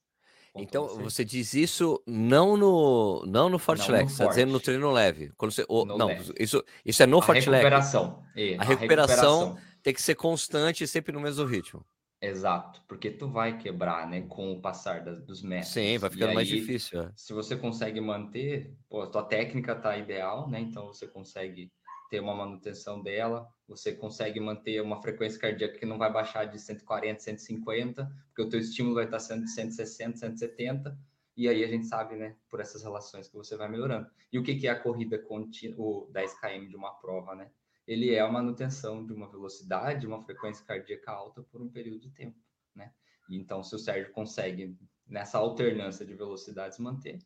Então, 0.54 0.86
você 0.86 1.24
diz 1.24 1.54
isso 1.54 2.02
não 2.06 2.58
no 2.58 3.24
não 3.26 3.48
no 3.48 3.58
Fartlex, 3.58 4.12
está 4.12 4.26
dizendo 4.26 4.52
no 4.52 4.60
treino 4.60 4.90
leve. 4.90 5.32
Quando 5.34 5.50
você, 5.50 5.64
oh, 5.66 5.86
não, 5.86 6.08
leve. 6.08 6.34
Isso, 6.38 6.62
isso 6.84 7.02
é 7.02 7.06
no 7.06 7.22
Fartlex. 7.22 7.46
Recuperação. 7.46 8.22
É, 8.36 8.56
a, 8.56 8.60
a 8.60 8.64
recuperação. 8.64 9.54
recuperação 9.54 9.58
tem 9.82 9.94
que 9.94 10.02
ser 10.02 10.14
constante 10.14 10.84
e 10.84 10.86
sempre 10.86 11.10
no 11.10 11.20
mesmo 11.20 11.46
ritmo. 11.46 11.82
Exato, 12.22 12.80
porque 12.86 13.10
tu 13.10 13.28
vai 13.28 13.58
quebrar, 13.58 14.08
né, 14.08 14.22
com 14.22 14.52
o 14.52 14.60
passar 14.60 15.04
das, 15.04 15.20
dos 15.24 15.42
metros. 15.42 15.72
Sim, 15.72 15.98
vai 15.98 16.08
ficando 16.08 16.34
mais 16.34 16.48
aí, 16.48 16.60
difícil. 16.60 17.02
é. 17.02 17.12
se 17.16 17.32
você 17.32 17.56
consegue 17.56 18.00
manter, 18.00 18.72
pô, 18.88 19.02
a 19.02 19.08
tua 19.08 19.24
técnica 19.24 19.74
tá 19.74 19.96
ideal, 19.98 20.48
né? 20.48 20.60
Então 20.60 20.86
você 20.86 21.08
consegue 21.08 21.72
ter 22.08 22.20
uma 22.20 22.32
manutenção 22.32 23.02
dela, 23.02 23.48
você 23.66 23.92
consegue 23.92 24.38
manter 24.38 24.80
uma 24.80 25.02
frequência 25.02 25.40
cardíaca 25.40 25.76
que 25.76 25.84
não 25.84 25.98
vai 25.98 26.12
baixar 26.12 26.44
de 26.44 26.60
140, 26.60 27.18
150, 27.18 28.08
porque 28.26 28.42
o 28.42 28.48
teu 28.48 28.60
estímulo 28.60 28.94
vai 28.94 29.06
estar 29.06 29.18
sendo 29.18 29.42
de 29.42 29.50
160, 29.50 30.18
170, 30.18 30.96
e 31.36 31.48
aí 31.48 31.64
a 31.64 31.66
gente 31.66 31.86
sabe, 31.86 32.14
né, 32.14 32.36
por 32.48 32.60
essas 32.60 32.84
relações 32.84 33.26
que 33.26 33.34
você 33.34 33.56
vai 33.56 33.68
melhorando. 33.68 34.06
E 34.32 34.38
o 34.38 34.44
que 34.44 34.54
que 34.54 34.68
é 34.68 34.70
a 34.70 34.78
corrida 34.78 35.18
contínua, 35.18 35.76
o 35.78 36.08
10 36.12 36.38
km 36.38 36.68
de 36.68 36.76
uma 36.76 36.92
prova, 36.92 37.34
né? 37.34 37.50
Ele 37.86 38.14
é 38.14 38.20
a 38.20 38.30
manutenção 38.30 39.04
de 39.04 39.12
uma 39.12 39.30
velocidade, 39.30 40.06
uma 40.06 40.22
frequência 40.22 40.64
cardíaca 40.64 41.10
alta 41.10 41.42
por 41.42 41.60
um 41.60 41.68
período 41.68 42.00
de 42.00 42.10
tempo, 42.10 42.38
né? 42.74 42.92
E 43.28 43.36
então, 43.36 43.62
se 43.62 43.74
o 43.74 43.78
Sérgio 43.78 44.12
consegue, 44.12 44.76
nessa 45.06 45.38
alternância 45.38 46.04
de 46.06 46.14
velocidades, 46.14 46.78
manter, 46.78 47.18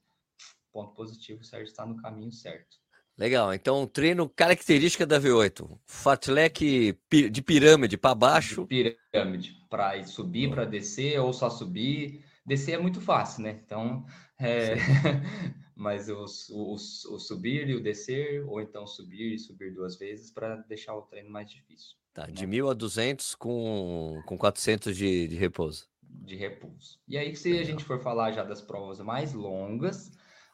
ponto 0.73 0.95
positivo, 0.95 1.41
o 1.41 1.45
Sérgio 1.45 1.71
está 1.71 1.85
no 1.85 1.97
caminho 1.97 2.33
certo. 2.33 2.77
Legal. 3.19 3.55
Então, 3.55 3.87
treino 3.87 4.29
característica 4.29 5.07
da 5.07 5.19
V8. 5.19 5.79
Fartlek 5.87 6.93
pi- 7.09 7.31
de 7.31 7.43
pirâmide 7.43 7.97
para 7.97 8.15
baixo. 8.15 8.67
Pirâmide, 8.67 9.57
para 9.71 10.03
subir, 10.05 10.51
para 10.51 10.67
descer, 10.67 11.19
ou 11.19 11.33
só 11.33 11.49
subir. 11.49 12.23
Descer 12.45 12.73
é 12.73 12.79
muito 12.79 13.01
fácil, 13.01 13.43
né? 13.43 13.61
Então, 13.65 14.05
é... 14.39 14.75
mas 15.77 16.09
o, 16.09 16.25
o, 16.53 16.73
o 16.73 17.19
subir 17.19 17.69
e 17.69 17.75
o 17.75 17.83
descer, 17.83 18.43
ou 18.49 18.63
então 18.63 18.87
subir 18.87 19.35
e 19.35 19.39
subir 19.39 19.75
duas 19.75 19.97
vezes 19.99 20.31
para 20.31 20.57
deixar 20.63 20.97
o 20.97 21.03
treino 21.03 21.31
mais 21.31 21.51
difícil. 21.51 21.95
Tá, 22.15 22.27
né? 22.27 22.33
de 22.33 22.47
1.000 22.47 22.71
a 22.71 22.75
200 22.75 23.35
com, 23.35 24.23
com 24.25 24.39
400 24.39 24.97
de, 24.97 25.29
de 25.29 25.37
repouso. 25.37 25.87
de 26.01 26.35
repouso. 26.35 26.99
E 27.07 27.19
aí, 27.19 27.37
se 27.37 27.59
a 27.59 27.63
gente 27.63 27.85
for 27.85 28.01
falar 28.01 28.33
já 28.33 28.43
das 28.43 28.63
provas 28.63 28.99
mais 29.01 29.35
longas, 29.35 30.11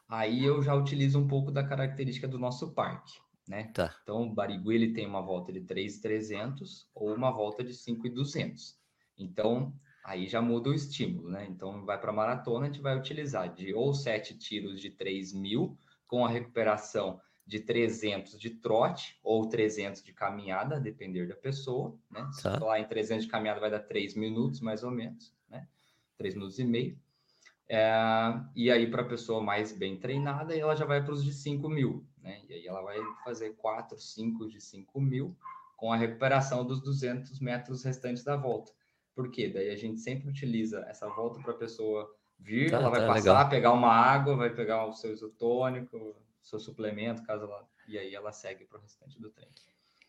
aí 0.09 0.43
eu 0.43 0.61
já 0.61 0.75
utilizo 0.75 1.17
um 1.17 1.27
pouco 1.27 1.51
da 1.51 1.63
característica 1.63 2.27
do 2.27 2.37
nosso 2.37 2.73
parque, 2.73 3.13
né? 3.47 3.71
Tá. 3.73 3.95
Então, 4.03 4.23
o 4.23 4.33
Barigui 4.33 4.75
ele 4.75 4.93
tem 4.93 5.07
uma 5.07 5.21
volta 5.21 5.53
de 5.53 5.61
3,300 5.61 6.85
ou 6.93 7.15
uma 7.15 7.31
volta 7.31 7.63
de 7.63 7.73
5,200. 7.73 8.77
Então, 9.17 9.73
aí 10.03 10.27
já 10.27 10.41
muda 10.41 10.69
o 10.69 10.73
estímulo, 10.73 11.29
né? 11.29 11.45
Então, 11.49 11.85
vai 11.85 11.99
para 11.99 12.11
maratona, 12.11 12.65
a 12.65 12.69
gente 12.69 12.81
vai 12.81 12.97
utilizar 12.97 13.53
de 13.53 13.73
ou 13.73 13.93
7 13.93 14.37
tiros 14.37 14.79
de 14.81 14.89
3.000 14.91 15.77
com 16.07 16.25
a 16.25 16.29
recuperação 16.29 17.19
de 17.45 17.59
300 17.59 18.39
de 18.39 18.51
trote 18.51 19.19
ou 19.23 19.47
300 19.49 20.01
de 20.03 20.13
caminhada, 20.13 20.75
a 20.77 20.79
depender 20.79 21.27
da 21.27 21.35
pessoa, 21.35 21.97
né? 22.09 22.29
Se 22.31 22.43
Tá. 22.43 22.57
falar 22.59 22.79
em 22.79 22.87
300 22.87 23.25
de 23.25 23.31
caminhada 23.31 23.59
vai 23.59 23.69
dar 23.71 23.79
3 23.81 24.15
minutos, 24.15 24.61
mais 24.61 24.83
ou 24.83 24.91
menos, 24.91 25.33
né? 25.49 25.67
3 26.17 26.35
minutos 26.35 26.57
e 26.59 26.63
meio. 26.63 26.97
É, 27.67 27.89
e 28.55 28.69
aí, 28.69 28.89
para 28.89 29.01
a 29.01 29.05
pessoa 29.07 29.41
mais 29.41 29.71
bem 29.71 29.97
treinada, 29.97 30.55
ela 30.55 30.75
já 30.75 30.85
vai 30.85 31.03
para 31.03 31.13
os 31.13 31.23
de 31.23 31.33
5 31.33 31.67
mil, 31.69 32.05
né? 32.21 32.41
E 32.47 32.53
aí 32.53 32.67
ela 32.67 32.81
vai 32.81 32.97
fazer 33.23 33.55
4, 33.55 33.97
5 33.97 34.47
de 34.47 34.61
5 34.61 35.01
mil 35.01 35.35
com 35.77 35.91
a 35.91 35.97
recuperação 35.97 36.65
dos 36.65 36.81
200 36.81 37.39
metros 37.39 37.83
restantes 37.83 38.23
da 38.23 38.35
volta. 38.35 38.71
Por 39.15 39.29
quê? 39.31 39.47
Daí 39.47 39.69
a 39.69 39.75
gente 39.75 39.99
sempre 39.99 40.29
utiliza 40.29 40.79
essa 40.89 41.07
volta 41.09 41.39
para 41.41 41.51
a 41.51 41.57
pessoa 41.57 42.09
vir, 42.39 42.71
Tá, 42.71 42.77
ela 42.77 42.89
vai 42.89 43.01
tá, 43.01 43.07
passar, 43.07 43.31
legal. 43.33 43.49
pegar 43.49 43.71
uma 43.73 43.89
água, 43.91 44.35
vai 44.35 44.49
pegar 44.49 44.85
o 44.85 44.93
seu 44.93 45.13
isotônico, 45.13 46.15
seu 46.41 46.59
suplemento, 46.59 47.23
caso 47.23 47.43
ela... 47.45 47.67
E 47.87 47.97
aí 47.97 48.15
ela 48.15 48.31
segue 48.31 48.65
para 48.65 48.77
o 48.79 48.81
restante 48.81 49.19
do 49.21 49.29
treino. 49.29 49.51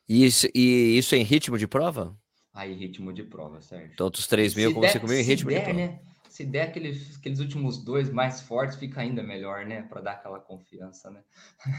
E 0.08 0.24
isso, 0.24 0.46
e 0.54 0.96
isso 0.96 1.14
em 1.16 1.22
ritmo 1.22 1.58
de 1.58 1.66
prova? 1.66 2.16
Aí, 2.52 2.72
ritmo 2.72 3.12
de 3.12 3.24
prova, 3.24 3.60
Sérgio. 3.60 3.90
Então, 3.92 4.08
dos 4.08 4.26
3 4.28 4.54
mil 4.54 4.68
Se 4.68 4.74
como 4.74 4.82
der- 4.86 4.92
5 4.92 5.06
mil 5.08 5.18
em 5.18 5.22
ritmo 5.22 5.50
de 5.50 5.56
der, 5.56 5.64
prova. 5.64 5.78
né? 5.78 6.00
Se 6.34 6.44
der 6.44 6.62
aqueles, 6.62 7.16
aqueles 7.16 7.38
últimos 7.38 7.78
dois 7.78 8.10
mais 8.10 8.40
fortes, 8.40 8.76
fica 8.76 9.00
ainda 9.00 9.22
melhor, 9.22 9.64
né? 9.64 9.82
Para 9.82 10.00
dar 10.00 10.12
aquela 10.14 10.40
confiança, 10.40 11.08
né? 11.08 11.22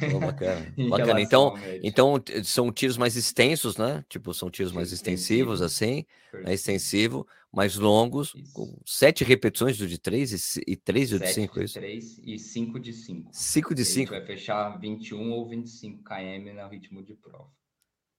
Pô, 0.10 0.18
bacana. 0.18 0.74
Bacana. 0.90 1.20
Então, 1.20 1.56
então, 1.84 2.24
são 2.42 2.72
tiros 2.72 2.96
mais 2.96 3.18
extensos, 3.18 3.76
né? 3.76 4.06
Tipo, 4.08 4.34
são 4.34 4.50
tiros 4.50 4.72
mais 4.72 4.94
extensivos, 4.94 5.60
Extensivo. 5.60 5.92
assim, 5.98 6.06
Perfeito. 6.32 6.50
é 6.50 6.54
extensivo, 6.54 7.28
mais 7.52 7.76
longos, 7.76 8.34
Isso. 8.34 8.54
com 8.54 8.80
sete 8.86 9.26
repetições 9.26 9.78
do 9.78 9.86
de 9.86 9.98
3 10.00 10.56
e, 10.56 10.62
e 10.72 10.78
3 10.78 11.10
do 11.10 11.20
de 11.20 11.28
Sete 11.28 11.36
5, 11.36 11.54
é 11.54 11.60
de 11.60 11.66
isso? 11.66 11.74
3 11.74 12.22
e 12.24 12.40
5 12.40 12.80
de 12.80 12.94
5. 12.94 13.30
5 13.34 13.76
de 13.76 13.84
5. 13.84 14.12
vai 14.12 14.26
fechar 14.26 14.80
21 14.80 15.32
ou 15.32 15.50
25 15.50 16.02
km 16.02 16.54
no 16.56 16.70
ritmo 16.70 17.04
de 17.04 17.14
prova. 17.14 17.50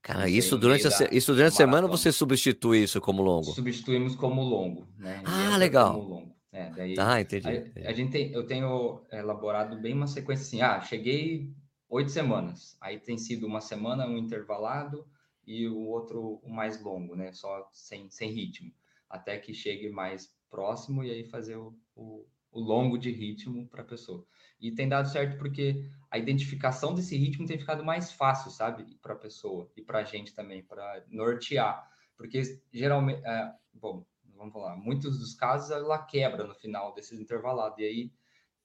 Cara, 0.07 0.21
isso 0.21 0.27
aí 0.29 0.39
isso 0.39 0.59
durante, 0.59 0.87
a, 0.87 1.09
isso 1.11 1.35
durante 1.35 1.55
a 1.55 1.57
semana 1.57 1.89
você 1.89 2.13
substitui 2.13 2.85
isso 2.85 3.01
como 3.01 3.23
longo? 3.23 3.47
Substituímos 3.47 4.15
como 4.15 4.41
longo, 4.41 4.87
né? 4.97 5.21
Ah, 5.25 5.47
entra 5.47 5.57
legal. 5.57 5.95
Como 5.95 6.09
longo. 6.09 6.37
É, 6.53 6.71
daí 6.71 6.95
Tá, 6.95 7.21
entendi. 7.21 7.49
a, 7.85 7.91
a 7.91 7.93
gente 7.93 8.13
tem, 8.13 8.31
eu 8.31 8.47
tenho 8.47 9.05
elaborado 9.11 9.77
bem 9.81 9.95
uma 9.95 10.07
sequência 10.07 10.45
assim. 10.45 10.61
Ah, 10.61 10.81
cheguei 10.81 11.53
oito 11.89 12.13
semanas. 12.13 12.77
Aí 12.81 13.01
tem 13.01 13.19
sido 13.19 13.49
uma 13.49 13.61
semana 13.61 14.07
um 14.07 14.17
intervalado 14.17 15.05
e 15.45 15.67
o 15.67 15.81
outro 15.81 16.39
o 16.41 16.49
mais 16.49 16.81
longo, 16.81 17.17
né? 17.17 17.33
Só 17.33 17.69
sem, 17.73 18.09
sem 18.09 18.31
ritmo. 18.31 18.71
Até 19.11 19.39
que 19.39 19.53
chegue 19.53 19.91
mais 19.91 20.33
próximo 20.49 21.03
e 21.03 21.11
aí 21.11 21.25
fazer 21.25 21.57
o, 21.57 21.77
o, 21.97 22.25
o 22.57 22.61
longo 22.61 22.97
de 22.97 23.11
ritmo 23.11 23.69
para 23.69 23.83
a 23.83 23.85
pessoa. 23.85 24.27
E 24.59 24.73
tem 24.73 24.89
dado 24.89 25.11
certo 25.11 25.37
porque 25.37 25.87
a 26.11 26.17
identificação 26.17 26.95
desse 26.95 27.15
ritmo 27.15 27.47
tem 27.47 27.59
ficado 27.59 27.85
mais 27.85 28.11
fácil, 28.11 28.51
sabe? 28.51 28.97
Para 29.03 29.13
a 29.13 29.19
pessoa 29.19 29.71
e 29.77 29.83
para 29.83 29.99
a 29.99 30.05
gente 30.05 30.35
também, 30.35 30.63
para 30.63 31.05
nortear. 31.09 31.87
Porque 32.17 32.41
geralmente, 32.73 33.23
é, 33.27 33.53
bom, 33.75 34.07
vamos 34.35 34.55
falar, 34.55 34.75
muitos 34.75 35.19
dos 35.19 35.35
casos 35.35 35.71
ela 35.71 35.99
quebra 35.99 36.45
no 36.45 36.55
final 36.55 36.95
desses 36.95 37.21
intervalados. 37.21 37.79
E 37.79 37.85
aí 37.85 38.13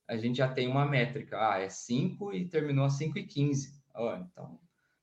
a 0.07 0.15
gente 0.15 0.37
já 0.37 0.47
tem 0.47 0.69
uma 0.69 0.85
métrica. 0.85 1.51
Ah, 1.51 1.59
é 1.59 1.67
5 1.67 2.33
e 2.33 2.47
terminou 2.47 2.85
a 2.85 2.89
5 2.89 3.19
e 3.19 3.25
15. 3.25 3.83
Ó, 3.93 4.15
então 4.15 4.57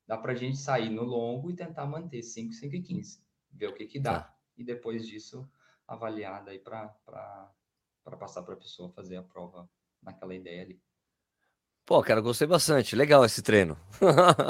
dá 0.06 0.16
para 0.16 0.32
a 0.32 0.34
gente 0.34 0.56
sair 0.56 0.88
no 0.88 1.02
longo 1.02 1.50
e 1.50 1.54
tentar 1.54 1.84
manter 1.84 2.22
5, 2.22 2.54
5 2.54 2.74
e 2.74 2.80
15. 2.80 3.22
Ver 3.52 3.68
o 3.68 3.74
que 3.74 3.86
que 3.86 4.00
dá. 4.00 4.20
Tá. 4.20 4.34
E 4.56 4.64
depois 4.64 5.06
disso, 5.06 5.46
avaliar 5.86 6.42
daí 6.42 6.58
para 6.58 7.52
passar 8.04 8.42
para 8.42 8.54
a 8.54 8.56
pessoa 8.56 8.90
fazer 8.90 9.16
a 9.16 9.22
prova 9.22 9.68
naquela 10.02 10.34
ideia 10.34 10.62
ali. 10.62 10.80
Pô, 11.84 12.02
cara, 12.02 12.20
gostei 12.20 12.46
bastante. 12.46 12.94
Legal 12.94 13.24
esse 13.24 13.40
treino. 13.40 13.74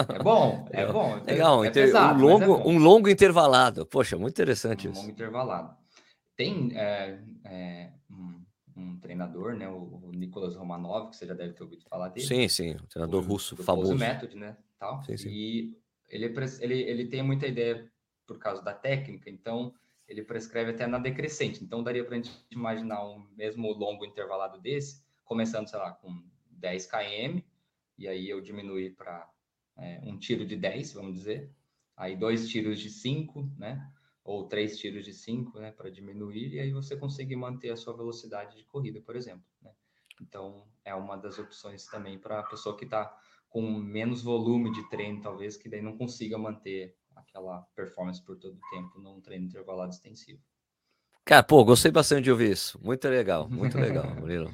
É 0.08 0.18
bom, 0.18 0.66
é 0.72 0.84
bom. 0.86 1.18
é- 1.18 1.20
Legal, 1.22 1.64
é 1.64 1.70
pesado, 1.70 2.14
um, 2.14 2.28
é 2.28 2.32
longo, 2.32 2.58
bom. 2.58 2.68
um 2.68 2.78
longo 2.78 3.08
intervalado. 3.08 3.86
Poxa, 3.86 4.18
muito 4.18 4.34
interessante 4.34 4.88
um 4.88 4.90
isso. 4.90 5.00
longo 5.00 5.12
intervalado. 5.12 5.76
Tem 6.36 6.76
é, 6.76 7.20
é, 7.44 7.92
um, 8.10 8.44
um 8.76 8.98
treinador, 8.98 9.54
né, 9.54 9.68
o, 9.68 10.00
o 10.04 10.10
Nicolas 10.12 10.56
Romanov, 10.56 11.10
que 11.10 11.16
você 11.16 11.26
já 11.26 11.34
deve 11.34 11.52
ter 11.52 11.62
ouvido 11.62 11.84
falar 11.88 12.08
dele. 12.08 12.26
Sim, 12.26 12.48
sim, 12.48 12.74
um 12.74 12.86
treinador 12.86 13.22
do- 13.22 13.28
russo 13.28 13.54
do 13.54 13.62
famoso. 13.62 13.94
Method, 13.96 14.36
né, 14.36 14.56
tal. 14.78 15.02
Sim, 15.04 15.16
sim. 15.16 15.28
E 15.30 15.78
ele, 16.08 16.26
é 16.26 16.32
ele, 16.60 16.74
ele 16.82 17.06
tem 17.06 17.22
muita 17.22 17.46
ideia 17.46 17.88
por 18.26 18.38
causa 18.38 18.62
da 18.62 18.74
técnica, 18.74 19.30
então 19.30 19.72
ele 20.08 20.22
prescreve 20.22 20.70
até 20.70 20.86
na 20.86 20.98
decrescente. 20.98 21.62
Então 21.62 21.82
daria 21.82 22.04
para 22.04 22.14
a 22.14 22.16
gente 22.16 22.32
imaginar 22.50 23.06
um 23.06 23.28
mesmo 23.36 23.70
longo 23.72 24.04
intervalado 24.04 24.58
desse, 24.58 25.04
começando, 25.24 25.68
sei 25.68 25.78
lá, 25.78 25.92
com 25.92 26.24
10 26.50 26.86
km, 26.86 27.40
e 27.98 28.08
aí 28.08 28.28
eu 28.28 28.40
diminuir 28.40 28.96
para 28.96 29.28
um 30.02 30.18
tiro 30.18 30.44
de 30.44 30.56
10, 30.56 30.94
vamos 30.94 31.14
dizer, 31.14 31.52
aí 31.96 32.16
dois 32.16 32.48
tiros 32.48 32.80
de 32.80 32.90
5, 32.90 33.48
né? 33.56 33.92
Ou 34.24 34.48
três 34.48 34.78
tiros 34.78 35.04
de 35.04 35.12
5, 35.12 35.58
né? 35.60 35.70
Para 35.70 35.90
diminuir, 35.90 36.54
e 36.54 36.60
aí 36.60 36.72
você 36.72 36.96
consegue 36.96 37.36
manter 37.36 37.70
a 37.70 37.76
sua 37.76 37.96
velocidade 37.96 38.56
de 38.56 38.64
corrida, 38.64 39.00
por 39.00 39.14
exemplo. 39.14 39.44
Né? 39.62 39.70
Então, 40.20 40.66
é 40.84 40.94
uma 40.94 41.16
das 41.16 41.38
opções 41.38 41.86
também 41.86 42.18
para 42.18 42.40
a 42.40 42.42
pessoa 42.42 42.76
que 42.76 42.84
está 42.84 43.16
com 43.48 43.62
menos 43.62 44.22
volume 44.22 44.72
de 44.72 44.88
treino, 44.90 45.22
talvez, 45.22 45.56
que 45.56 45.68
daí 45.68 45.80
não 45.80 45.96
consiga 45.96 46.36
manter 46.36 46.97
aquela 47.18 47.62
performance 47.74 48.22
por 48.22 48.36
todo 48.36 48.54
o 48.56 48.70
tempo 48.70 48.98
num 49.00 49.20
treino 49.20 49.46
intervalado 49.46 49.92
extensivo. 49.92 50.40
Cara, 51.24 51.42
pô, 51.42 51.62
gostei 51.62 51.90
bastante 51.90 52.24
de 52.24 52.30
ouvir 52.30 52.52
isso. 52.52 52.80
Muito 52.82 53.06
legal, 53.06 53.50
muito 53.50 53.76
legal, 53.78 54.06
Murilo. 54.14 54.50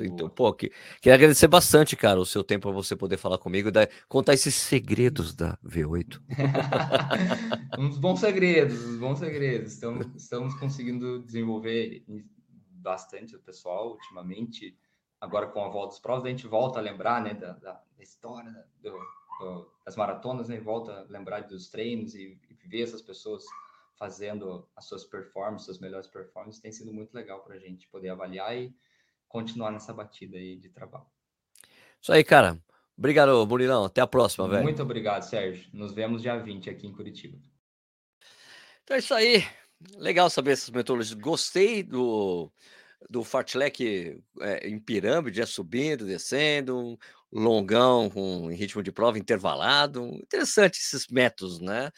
Então, 0.00 0.28
pô, 0.28 0.52
que, 0.52 0.70
queria 1.00 1.14
agradecer 1.14 1.48
bastante, 1.48 1.96
cara, 1.96 2.20
o 2.20 2.26
seu 2.26 2.44
tempo 2.44 2.64
para 2.68 2.72
você 2.72 2.94
poder 2.94 3.16
falar 3.16 3.38
comigo 3.38 3.68
e 3.68 3.72
dar- 3.72 3.88
contar 4.06 4.34
esses 4.34 4.54
segredos 4.54 5.34
da 5.34 5.56
V8. 5.64 6.20
uns 7.78 7.96
bons 7.96 8.20
segredos, 8.20 8.84
uns 8.84 8.96
bons 8.98 9.18
segredos. 9.18 9.72
Estamos, 9.72 10.06
estamos 10.14 10.54
conseguindo 10.56 11.20
desenvolver 11.22 12.04
bastante 12.70 13.34
o 13.34 13.40
pessoal 13.40 13.92
ultimamente. 13.92 14.76
Agora 15.18 15.46
com 15.46 15.64
a 15.64 15.68
volta 15.68 15.88
dos 15.88 16.00
provas, 16.00 16.24
a 16.26 16.28
gente 16.28 16.46
volta 16.46 16.78
a 16.78 16.82
lembrar 16.82 17.22
né, 17.22 17.32
da, 17.32 17.52
da- 17.54 17.82
história 17.98 18.50
do- 18.82 18.98
do- 19.40 19.70
das 19.84 19.96
maratonas, 19.96 20.48
né? 20.48 20.60
Volta 20.60 20.92
a 20.92 21.02
lembrar 21.12 21.40
dos 21.40 21.68
treinos 21.68 22.14
e, 22.14 22.38
e 22.48 22.68
ver 22.68 22.82
essas 22.82 23.02
pessoas 23.02 23.44
fazendo 23.98 24.68
as 24.76 24.84
suas 24.86 25.04
performances, 25.04 25.68
as 25.68 25.78
melhores 25.78 26.06
performances. 26.06 26.60
Tem 26.60 26.72
sido 26.72 26.92
muito 26.92 27.12
legal 27.12 27.42
para 27.42 27.56
a 27.56 27.58
gente 27.58 27.88
poder 27.88 28.10
avaliar 28.10 28.56
e 28.56 28.74
continuar 29.28 29.70
nessa 29.70 29.92
batida 29.92 30.36
aí 30.36 30.56
de 30.56 30.68
trabalho. 30.68 31.06
Isso 32.00 32.12
aí, 32.12 32.24
cara. 32.24 32.58
Obrigado, 32.96 33.46
Murilão. 33.46 33.84
Até 33.84 34.00
a 34.00 34.06
próxima, 34.06 34.48
velho. 34.48 34.62
Muito 34.62 34.82
obrigado, 34.82 35.22
Sérgio. 35.22 35.68
Nos 35.72 35.92
vemos 35.92 36.22
dia 36.22 36.36
20 36.38 36.68
aqui 36.70 36.86
em 36.86 36.92
Curitiba. 36.92 37.38
Então 38.84 38.94
é 38.96 39.00
isso 39.00 39.14
aí. 39.14 39.44
Legal 39.96 40.28
saber 40.28 40.52
essas 40.52 40.70
metodologias. 40.70 41.18
Gostei 41.18 41.82
do, 41.82 42.50
do 43.08 43.24
fartlek 43.24 44.20
é, 44.40 44.68
em 44.68 44.78
pirâmide, 44.78 45.44
subindo, 45.46 46.04
descendo, 46.04 46.98
longão 47.32 48.10
com 48.10 48.48
ritmo 48.48 48.82
de 48.82 48.92
prova 48.92 49.18
intervalado. 49.18 50.04
Interessante 50.14 50.78
esses 50.78 51.06
métodos, 51.08 51.60
né? 51.60 51.90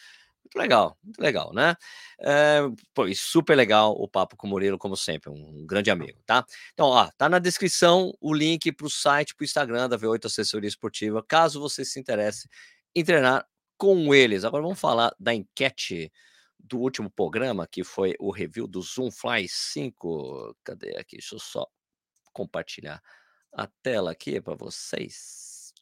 Muito 0.44 0.58
legal, 0.58 0.98
muito 1.02 1.20
legal, 1.20 1.52
né? 1.54 1.76
É, 2.20 2.60
pô, 2.92 3.04
super 3.14 3.56
legal 3.56 3.92
o 3.92 4.06
papo 4.08 4.36
com 4.36 4.46
o 4.46 4.50
Murilo, 4.50 4.76
como 4.78 4.96
sempre, 4.96 5.30
um 5.30 5.64
grande 5.66 5.90
amigo, 5.90 6.20
tá? 6.26 6.44
Então, 6.72 6.86
ó, 6.88 7.10
tá 7.16 7.28
na 7.28 7.38
descrição 7.38 8.12
o 8.20 8.34
link 8.34 8.70
para 8.72 8.86
o 8.86 8.90
site, 8.90 9.34
para 9.34 9.44
o 9.44 9.46
Instagram 9.46 9.88
da 9.88 9.96
V8 9.96 10.26
Assessoria 10.26 10.68
Esportiva, 10.68 11.24
caso 11.26 11.60
você 11.60 11.84
se 11.84 11.98
interesse 11.98 12.48
em 12.94 13.04
treinar 13.04 13.46
com 13.78 14.14
eles. 14.14 14.44
Agora 14.44 14.62
vamos 14.62 14.78
falar 14.78 15.14
da 15.18 15.32
enquete 15.34 16.12
do 16.58 16.78
último 16.78 17.10
programa, 17.10 17.66
que 17.66 17.82
foi 17.82 18.14
o 18.20 18.30
review 18.30 18.66
do 18.66 18.80
Zoom 18.82 19.10
Fly 19.10 19.48
5. 19.48 20.56
Cadê 20.62 20.96
aqui? 20.98 21.16
Deixa 21.16 21.34
eu 21.34 21.38
só 21.40 21.66
compartilhar 22.32 23.02
a 23.52 23.66
tela 23.82 24.10
aqui 24.12 24.40
para 24.40 24.54
vocês. 24.54 25.72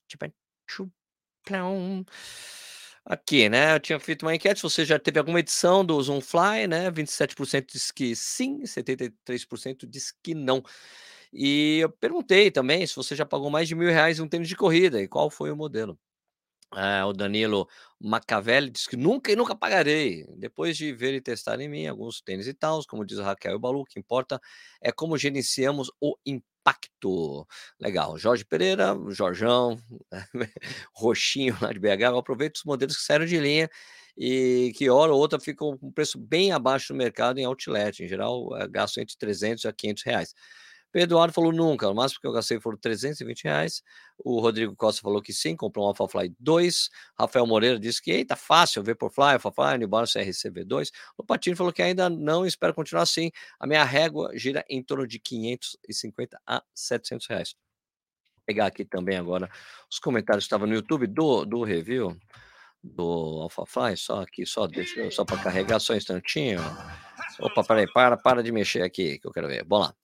Aqui, 3.05 3.49
né? 3.49 3.75
Eu 3.75 3.81
tinha 3.81 3.99
feito 3.99 4.23
uma 4.23 4.35
enquete. 4.35 4.63
Você 4.63 4.85
já 4.85 4.99
teve 4.99 5.19
alguma 5.19 5.41
edição 5.41 5.85
do 5.85 6.01
Zoomfly, 6.03 6.67
né? 6.69 6.91
27% 6.91 7.73
diz 7.73 7.91
que 7.91 8.15
sim, 8.15 8.63
73% 8.65 9.87
diz 9.87 10.13
que 10.23 10.35
não. 10.35 10.63
E 11.33 11.79
eu 11.81 11.91
perguntei 11.91 12.51
também 12.51 12.87
se 12.87 12.95
você 12.97 13.15
já 13.17 13.25
pagou 13.25 13.51
mais 13.51 13.69
de 13.69 13.75
mil 13.75 13.89
reais 13.89 14.19
em 14.19 14.23
um 14.23 14.29
tênis 14.29 14.49
de 14.49 14.57
corrida 14.57 15.01
e 15.01 15.09
qual 15.09 15.31
foi 15.31 15.51
o 15.51 15.57
modelo. 15.57 15.99
É, 16.77 17.05
o 17.05 17.13
Danilo 17.13 17.69
Macavelli 18.01 18.71
diz 18.71 18.87
que 18.87 18.97
nunca 18.97 19.33
e 19.33 19.37
nunca 19.37 19.57
pagarei. 19.57 20.25
Depois 20.37 20.77
de 20.77 20.93
ver 20.93 21.15
e 21.15 21.21
testar 21.21 21.61
em 21.61 21.69
mim 21.69 21.87
alguns 21.87 22.21
tênis 22.21 22.47
e 22.47 22.55
tal, 22.55 22.81
como 22.87 23.05
diz 23.05 23.19
Raquel 23.19 23.53
e 23.53 23.57
o 23.57 23.59
Balu, 23.59 23.81
o 23.81 23.85
que 23.85 23.99
importa 23.99 24.41
é 24.81 24.93
como 24.93 25.19
gerenciamos 25.19 25.91
o 26.01 26.17
impacto. 26.25 27.47
Legal. 27.81 28.17
Jorge 28.19 28.45
Pereira, 28.45 28.97
Jorjão, 29.09 29.79
Roxinho 30.95 31.57
lá 31.61 31.73
de 31.73 31.81
BH, 31.81 32.17
aproveito 32.17 32.57
os 32.57 32.65
modelos 32.65 32.97
que 32.97 33.03
saíram 33.03 33.27
de 33.27 33.39
linha 33.39 33.69
e 34.17 34.73
que 34.77 34.89
hora 34.91 35.13
ou 35.13 35.19
outra 35.19 35.41
ficam 35.41 35.77
com 35.77 35.91
preço 35.91 36.19
bem 36.19 36.53
abaixo 36.53 36.93
do 36.93 36.97
mercado 36.97 37.39
em 37.39 37.45
outlet. 37.47 38.03
Em 38.05 38.09
geral, 38.09 38.57
é, 38.57 38.69
gasto 38.69 38.99
entre 38.99 39.17
300 39.17 39.67
a 39.67 39.73
500 39.73 40.03
reais. 40.05 40.35
Pedro 40.93 41.15
Eduardo 41.15 41.33
falou 41.33 41.53
nunca, 41.53 41.89
o 41.89 41.95
máximo 41.95 42.21
que 42.21 42.27
eu 42.27 42.33
gastei 42.33 42.61
foram 42.61 42.77
320 42.77 43.45
reais. 43.45 43.83
O 44.19 44.41
Rodrigo 44.41 44.75
Costa 44.75 45.01
falou 45.01 45.23
que 45.23 45.33
sim, 45.33 45.55
comprou 45.55 45.85
um 45.85 45.89
AlphaFly 45.89 46.35
2. 46.39 46.91
Rafael 47.19 47.47
Moreira 47.47 47.79
disse 47.79 48.03
que 48.03 48.11
eita, 48.11 48.35
fácil, 48.35 48.83
Vaporfly, 48.83 49.35
AlphaFly, 49.35 49.79
Newborn 49.79 50.07
CRC 50.07 50.51
V2. 50.51 50.91
O 51.17 51.25
Patino 51.25 51.57
falou 51.57 51.73
que 51.73 51.83
ainda 51.83 52.11
não 52.11 52.45
espera 52.45 52.73
continuar 52.73 53.03
assim. 53.03 53.31
A 53.61 53.67
minha 53.67 53.85
régua 53.85 54.31
gira 54.35 54.65
em 54.69 54.83
torno 54.83 55.07
de 55.07 55.21
550 55.21 56.41
a 56.45 56.63
700 56.75 57.27
reais. 57.29 57.55
Vou 58.35 58.43
pegar 58.45 58.67
aqui 58.67 58.85
também 58.85 59.17
agora 59.17 59.49
os 59.89 60.01
comentários 60.01 60.45
que 60.45 60.47
estavam 60.47 60.67
no 60.67 60.75
YouTube 60.75 61.07
do, 61.07 61.45
do 61.45 61.63
review 61.63 62.19
do 62.83 63.43
AlphaFly, 63.43 63.97
só 63.97 64.23
aqui, 64.23 64.47
só 64.47 64.67
deixa 64.67 65.09
só 65.11 65.25
para 65.25 65.43
carregar 65.43 65.79
só 65.79 65.93
um 65.93 65.97
instantinho. 65.97 66.61
Opa, 67.39 67.63
peraí, 67.63 67.91
para, 67.93 68.17
para 68.17 68.43
de 68.43 68.51
mexer 68.51 68.83
aqui, 68.83 69.19
que 69.19 69.27
eu 69.27 69.33
quero 69.33 69.47
ver. 69.49 69.65
Vamos 69.69 69.89
lá. 69.89 69.95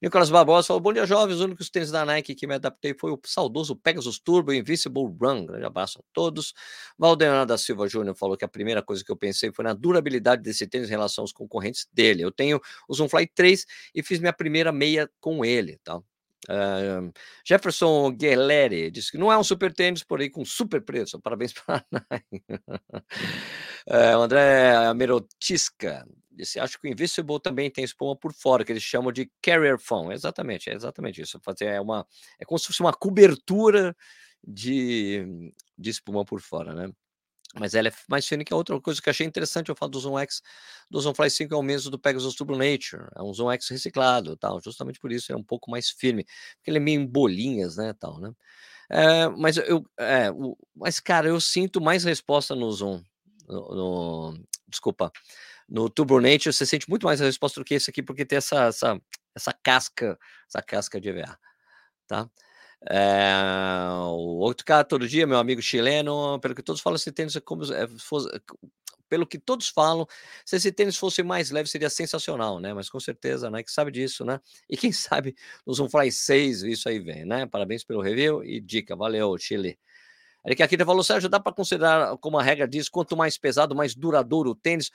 Nicolas 0.00 0.30
Barbosa 0.30 0.66
falou: 0.66 0.80
Bom 0.80 0.92
dia, 0.92 1.06
jovens. 1.06 1.36
Os 1.36 1.40
únicos 1.40 1.70
tênis 1.70 1.90
da 1.90 2.04
Nike 2.04 2.34
que 2.34 2.46
me 2.46 2.54
adaptei 2.54 2.94
foi 2.98 3.12
o 3.12 3.20
saudoso 3.24 3.76
Pegasus 3.76 4.18
Turbo 4.18 4.52
Invincible 4.52 5.04
Run. 5.04 5.46
Grande 5.46 5.64
abraço 5.64 6.00
a 6.00 6.02
todos. 6.12 6.52
Valdenar 6.98 7.46
da 7.46 7.56
Silva 7.56 7.86
Júnior 7.88 8.16
falou 8.16 8.36
que 8.36 8.44
a 8.44 8.48
primeira 8.48 8.82
coisa 8.82 9.04
que 9.04 9.12
eu 9.12 9.16
pensei 9.16 9.52
foi 9.52 9.64
na 9.64 9.72
durabilidade 9.72 10.42
desse 10.42 10.66
tênis 10.66 10.88
em 10.88 10.90
relação 10.90 11.22
aos 11.22 11.32
concorrentes 11.32 11.86
dele. 11.92 12.22
Eu 12.22 12.32
tenho 12.32 12.60
o 12.88 12.94
Zoomfly 12.94 13.28
3 13.34 13.64
e 13.94 14.02
fiz 14.02 14.18
minha 14.18 14.32
primeira 14.32 14.72
meia 14.72 15.08
com 15.20 15.44
ele. 15.44 15.78
Tá? 15.84 16.00
Uh, 16.48 17.12
Jefferson 17.44 18.10
Guerleri 18.10 18.90
disse 18.90 19.12
que 19.12 19.18
não 19.18 19.30
é 19.30 19.38
um 19.38 19.44
super 19.44 19.72
tênis, 19.72 20.02
porém 20.02 20.28
com 20.28 20.44
super 20.44 20.82
preço. 20.82 21.20
Parabéns 21.20 21.52
para 21.52 21.76
a 21.76 21.84
Nike. 22.10 22.44
uh, 23.88 24.20
André 24.20 24.92
Merotisca 24.94 26.04
Disse, 26.34 26.58
acho 26.58 26.80
que 26.80 26.88
o 26.88 26.90
Invisible 26.90 27.40
também 27.40 27.70
tem 27.70 27.84
espuma 27.84 28.16
por 28.16 28.32
fora, 28.32 28.64
que 28.64 28.72
eles 28.72 28.82
chamam 28.82 29.12
de 29.12 29.30
carrier 29.42 29.78
foam. 29.78 30.10
Exatamente, 30.12 30.70
é 30.70 30.74
exatamente 30.74 31.20
isso. 31.20 31.38
É 31.60 31.80
uma 31.80 32.06
é 32.38 32.44
como 32.44 32.58
se 32.58 32.66
fosse 32.66 32.80
uma 32.80 32.92
cobertura 32.92 33.94
de, 34.42 35.52
de 35.78 35.90
espuma 35.90 36.24
por 36.24 36.40
fora, 36.40 36.74
né? 36.74 36.90
Mas 37.54 37.74
ela 37.74 37.88
é 37.88 37.92
mais 38.08 38.26
fina 38.26 38.44
que 38.44 38.52
a 38.52 38.56
outra 38.56 38.80
coisa 38.80 39.00
que 39.00 39.10
achei 39.10 39.26
interessante, 39.26 39.68
eu 39.68 39.76
falo 39.76 39.90
do 39.92 40.00
Zoom 40.00 40.18
X, 40.20 40.40
do 40.90 40.98
Zoom 41.00 41.14
Fly 41.14 41.28
5 41.30 41.54
é 41.54 41.56
o 41.56 41.62
mesmo 41.62 41.90
do 41.90 41.98
Pegasus 41.98 42.34
Turbo 42.34 42.56
Nature, 42.56 43.08
é 43.14 43.22
um 43.22 43.32
Zoom 43.32 43.50
X 43.52 43.68
reciclado, 43.68 44.36
tal, 44.36 44.58
justamente 44.62 44.98
por 44.98 45.12
isso 45.12 45.32
é 45.32 45.36
um 45.36 45.42
pouco 45.44 45.70
mais 45.70 45.90
firme, 45.90 46.24
porque 46.56 46.70
ele 46.70 46.78
é 46.78 46.80
meio 46.80 47.00
em 47.00 47.06
bolinhas, 47.06 47.76
né, 47.76 47.92
tal, 47.92 48.18
né? 48.18 48.32
É, 48.90 49.28
mas 49.28 49.56
eu, 49.58 49.84
é, 49.98 50.30
o, 50.30 50.56
mas 50.74 50.98
cara, 50.98 51.28
eu 51.28 51.38
sinto 51.40 51.80
mais 51.80 52.04
resposta 52.04 52.54
no 52.54 52.70
Zoom, 52.72 53.02
no, 53.46 53.74
no 53.74 54.44
desculpa, 54.66 55.12
no 55.72 55.88
Turbo 55.88 56.20
Nature 56.20 56.52
você 56.52 56.66
sente 56.66 56.88
muito 56.88 57.06
mais 57.06 57.20
a 57.22 57.24
resposta 57.24 57.58
do 57.58 57.64
que 57.64 57.74
esse 57.74 57.88
aqui, 57.88 58.02
porque 58.02 58.26
tem 58.26 58.36
essa, 58.36 58.64
essa, 58.66 59.00
essa 59.34 59.52
casca, 59.52 60.18
essa 60.46 60.62
casca 60.62 61.00
de 61.00 61.08
EVA, 61.08 61.38
tá? 62.06 62.28
É, 62.90 63.34
o 64.02 64.40
outro 64.40 64.66
cara 64.66 64.84
todo 64.84 65.08
dia, 65.08 65.26
meu 65.26 65.38
amigo 65.38 65.62
chileno, 65.62 66.38
pelo 66.40 66.54
que 66.54 66.62
todos 66.62 66.82
falam, 66.82 66.96
esse 66.96 67.10
tênis 67.10 67.36
é 67.36 67.40
como 67.40 67.64
é, 67.72 67.88
fosse, 67.98 68.28
pelo 69.08 69.26
que 69.26 69.38
todos 69.38 69.68
falam, 69.68 70.06
se 70.44 70.56
esse 70.56 70.70
tênis 70.72 70.96
fosse 70.96 71.22
mais 71.22 71.50
leve 71.50 71.70
seria 71.70 71.88
sensacional, 71.88 72.60
né? 72.60 72.74
Mas 72.74 72.90
com 72.90 73.00
certeza 73.00 73.46
a 73.46 73.50
Nike 73.50 73.72
sabe 73.72 73.90
disso, 73.92 74.26
né? 74.26 74.40
E 74.68 74.76
quem 74.76 74.92
sabe 74.92 75.34
nos 75.66 75.80
um 75.80 75.88
Fly 75.88 76.12
6 76.12 76.64
isso 76.64 76.86
aí 76.88 76.98
vem, 76.98 77.24
né? 77.24 77.46
Parabéns 77.46 77.82
pelo 77.82 78.02
review 78.02 78.44
e 78.44 78.60
dica, 78.60 78.94
valeu, 78.94 79.38
Chile. 79.38 79.78
Ele 80.44 80.60
aqui 80.60 80.76
falou, 80.84 81.04
Sérgio, 81.04 81.28
dá 81.28 81.38
para 81.38 81.52
considerar 81.52 82.18
como 82.18 82.38
a 82.38 82.42
regra 82.42 82.66
diz, 82.66 82.88
quanto 82.88 83.16
mais 83.16 83.38
pesado, 83.38 83.76
mais 83.76 83.94
duradouro 83.94 84.50
o 84.50 84.54
tênis. 84.54 84.90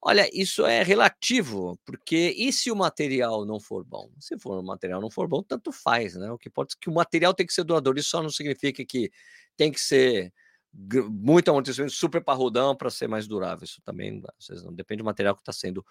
Olha, 0.00 0.28
isso 0.32 0.64
é 0.64 0.82
relativo, 0.82 1.76
porque 1.84 2.32
e 2.36 2.52
se 2.52 2.70
o 2.70 2.76
material 2.76 3.44
não 3.44 3.58
for 3.58 3.84
bom? 3.84 4.10
Se 4.20 4.38
for 4.38 4.58
o 4.58 4.62
material 4.62 5.00
não 5.00 5.10
for 5.10 5.26
bom, 5.26 5.42
tanto 5.42 5.72
faz, 5.72 6.14
né? 6.14 6.30
O 6.30 6.38
que 6.38 6.48
pode 6.48 6.76
que 6.80 6.88
o 6.88 6.94
material 6.94 7.34
tem 7.34 7.44
que 7.46 7.52
ser 7.52 7.64
duradouro, 7.64 7.98
isso 7.98 8.10
só 8.10 8.22
não 8.22 8.30
significa 8.30 8.84
que 8.84 9.10
tem 9.56 9.72
que 9.72 9.80
ser 9.80 10.32
muito 10.72 11.50
amortecimento, 11.50 11.92
super 11.92 12.22
parrudão 12.22 12.76
para 12.76 12.90
ser 12.90 13.08
mais 13.08 13.26
durável. 13.26 13.64
Isso 13.64 13.80
também 13.82 14.22
não 14.62 14.74
depende 14.74 15.02
do 15.02 15.04
material 15.04 15.34
que 15.34 15.42
está 15.42 15.52
sendo 15.52 15.84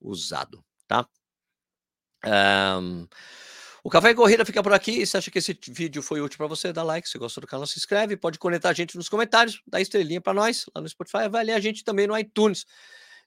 usado, 0.00 0.64
tá? 0.86 1.08
Um, 2.24 3.06
o 3.82 3.90
Café 3.90 4.10
e 4.10 4.14
Corrida 4.14 4.44
fica 4.44 4.62
por 4.62 4.72
aqui. 4.72 5.04
Se 5.06 5.16
acha 5.16 5.30
que 5.30 5.38
esse 5.38 5.58
vídeo 5.68 6.02
foi 6.02 6.20
útil 6.20 6.38
para 6.38 6.46
você, 6.46 6.72
dá 6.72 6.82
like. 6.82 7.08
Se 7.08 7.18
gostou 7.18 7.40
do 7.40 7.46
canal, 7.46 7.66
se 7.66 7.78
inscreve. 7.78 8.16
Pode 8.16 8.38
conectar 8.38 8.70
a 8.70 8.72
gente 8.72 8.96
nos 8.96 9.08
comentários, 9.08 9.62
dá 9.66 9.80
estrelinha 9.80 10.20
para 10.20 10.34
nós 10.34 10.66
lá 10.74 10.82
no 10.82 10.88
Spotify, 10.88 11.24
avaliar 11.24 11.56
a 11.56 11.60
gente 11.60 11.82
também 11.84 12.06
no 12.06 12.16
iTunes. 12.18 12.64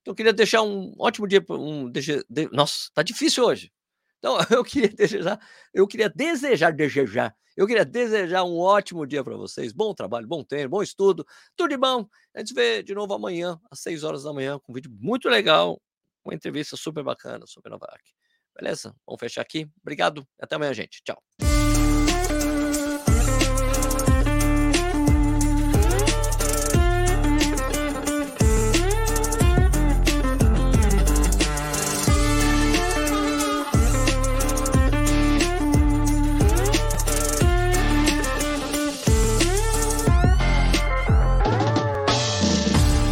Então, 0.01 0.11
eu 0.11 0.15
queria 0.15 0.33
deixar 0.33 0.61
um 0.61 0.93
ótimo 0.99 1.27
dia. 1.27 1.43
Um, 1.49 1.89
de, 1.89 2.01
de, 2.29 2.49
nossa, 2.51 2.89
tá 2.93 3.03
difícil 3.03 3.45
hoje. 3.45 3.71
Então, 4.19 4.37
eu 4.51 4.63
queria 4.63 4.89
desejar, 4.89 5.39
eu 5.73 5.87
queria 5.87 6.09
desejar, 6.09 6.71
desejar, 6.71 7.35
eu 7.57 7.67
queria 7.67 7.85
desejar 7.85 8.43
um 8.43 8.57
ótimo 8.57 9.05
dia 9.05 9.23
para 9.23 9.35
vocês. 9.35 9.71
Bom 9.71 9.93
trabalho, 9.93 10.27
bom 10.27 10.43
treino, 10.43 10.69
bom 10.69 10.81
estudo, 10.81 11.25
tudo 11.55 11.69
de 11.69 11.77
bom. 11.77 12.07
A 12.35 12.39
gente 12.39 12.49
se 12.49 12.53
vê 12.53 12.83
de 12.83 12.93
novo 12.93 13.13
amanhã, 13.13 13.59
às 13.69 13.81
6 13.81 14.03
horas 14.03 14.23
da 14.23 14.33
manhã, 14.33 14.59
com 14.59 14.71
um 14.71 14.75
vídeo 14.75 14.91
muito 14.99 15.27
legal, 15.27 15.81
uma 16.23 16.35
entrevista 16.35 16.77
super 16.77 17.03
bacana, 17.03 17.45
super 17.47 17.69
nova 17.69 17.87
aqui. 17.91 18.13
Beleza? 18.55 18.95
Vamos 19.07 19.19
fechar 19.19 19.41
aqui. 19.41 19.69
Obrigado. 19.81 20.27
Até 20.39 20.55
amanhã, 20.55 20.73
gente. 20.73 21.01
Tchau. 21.03 21.21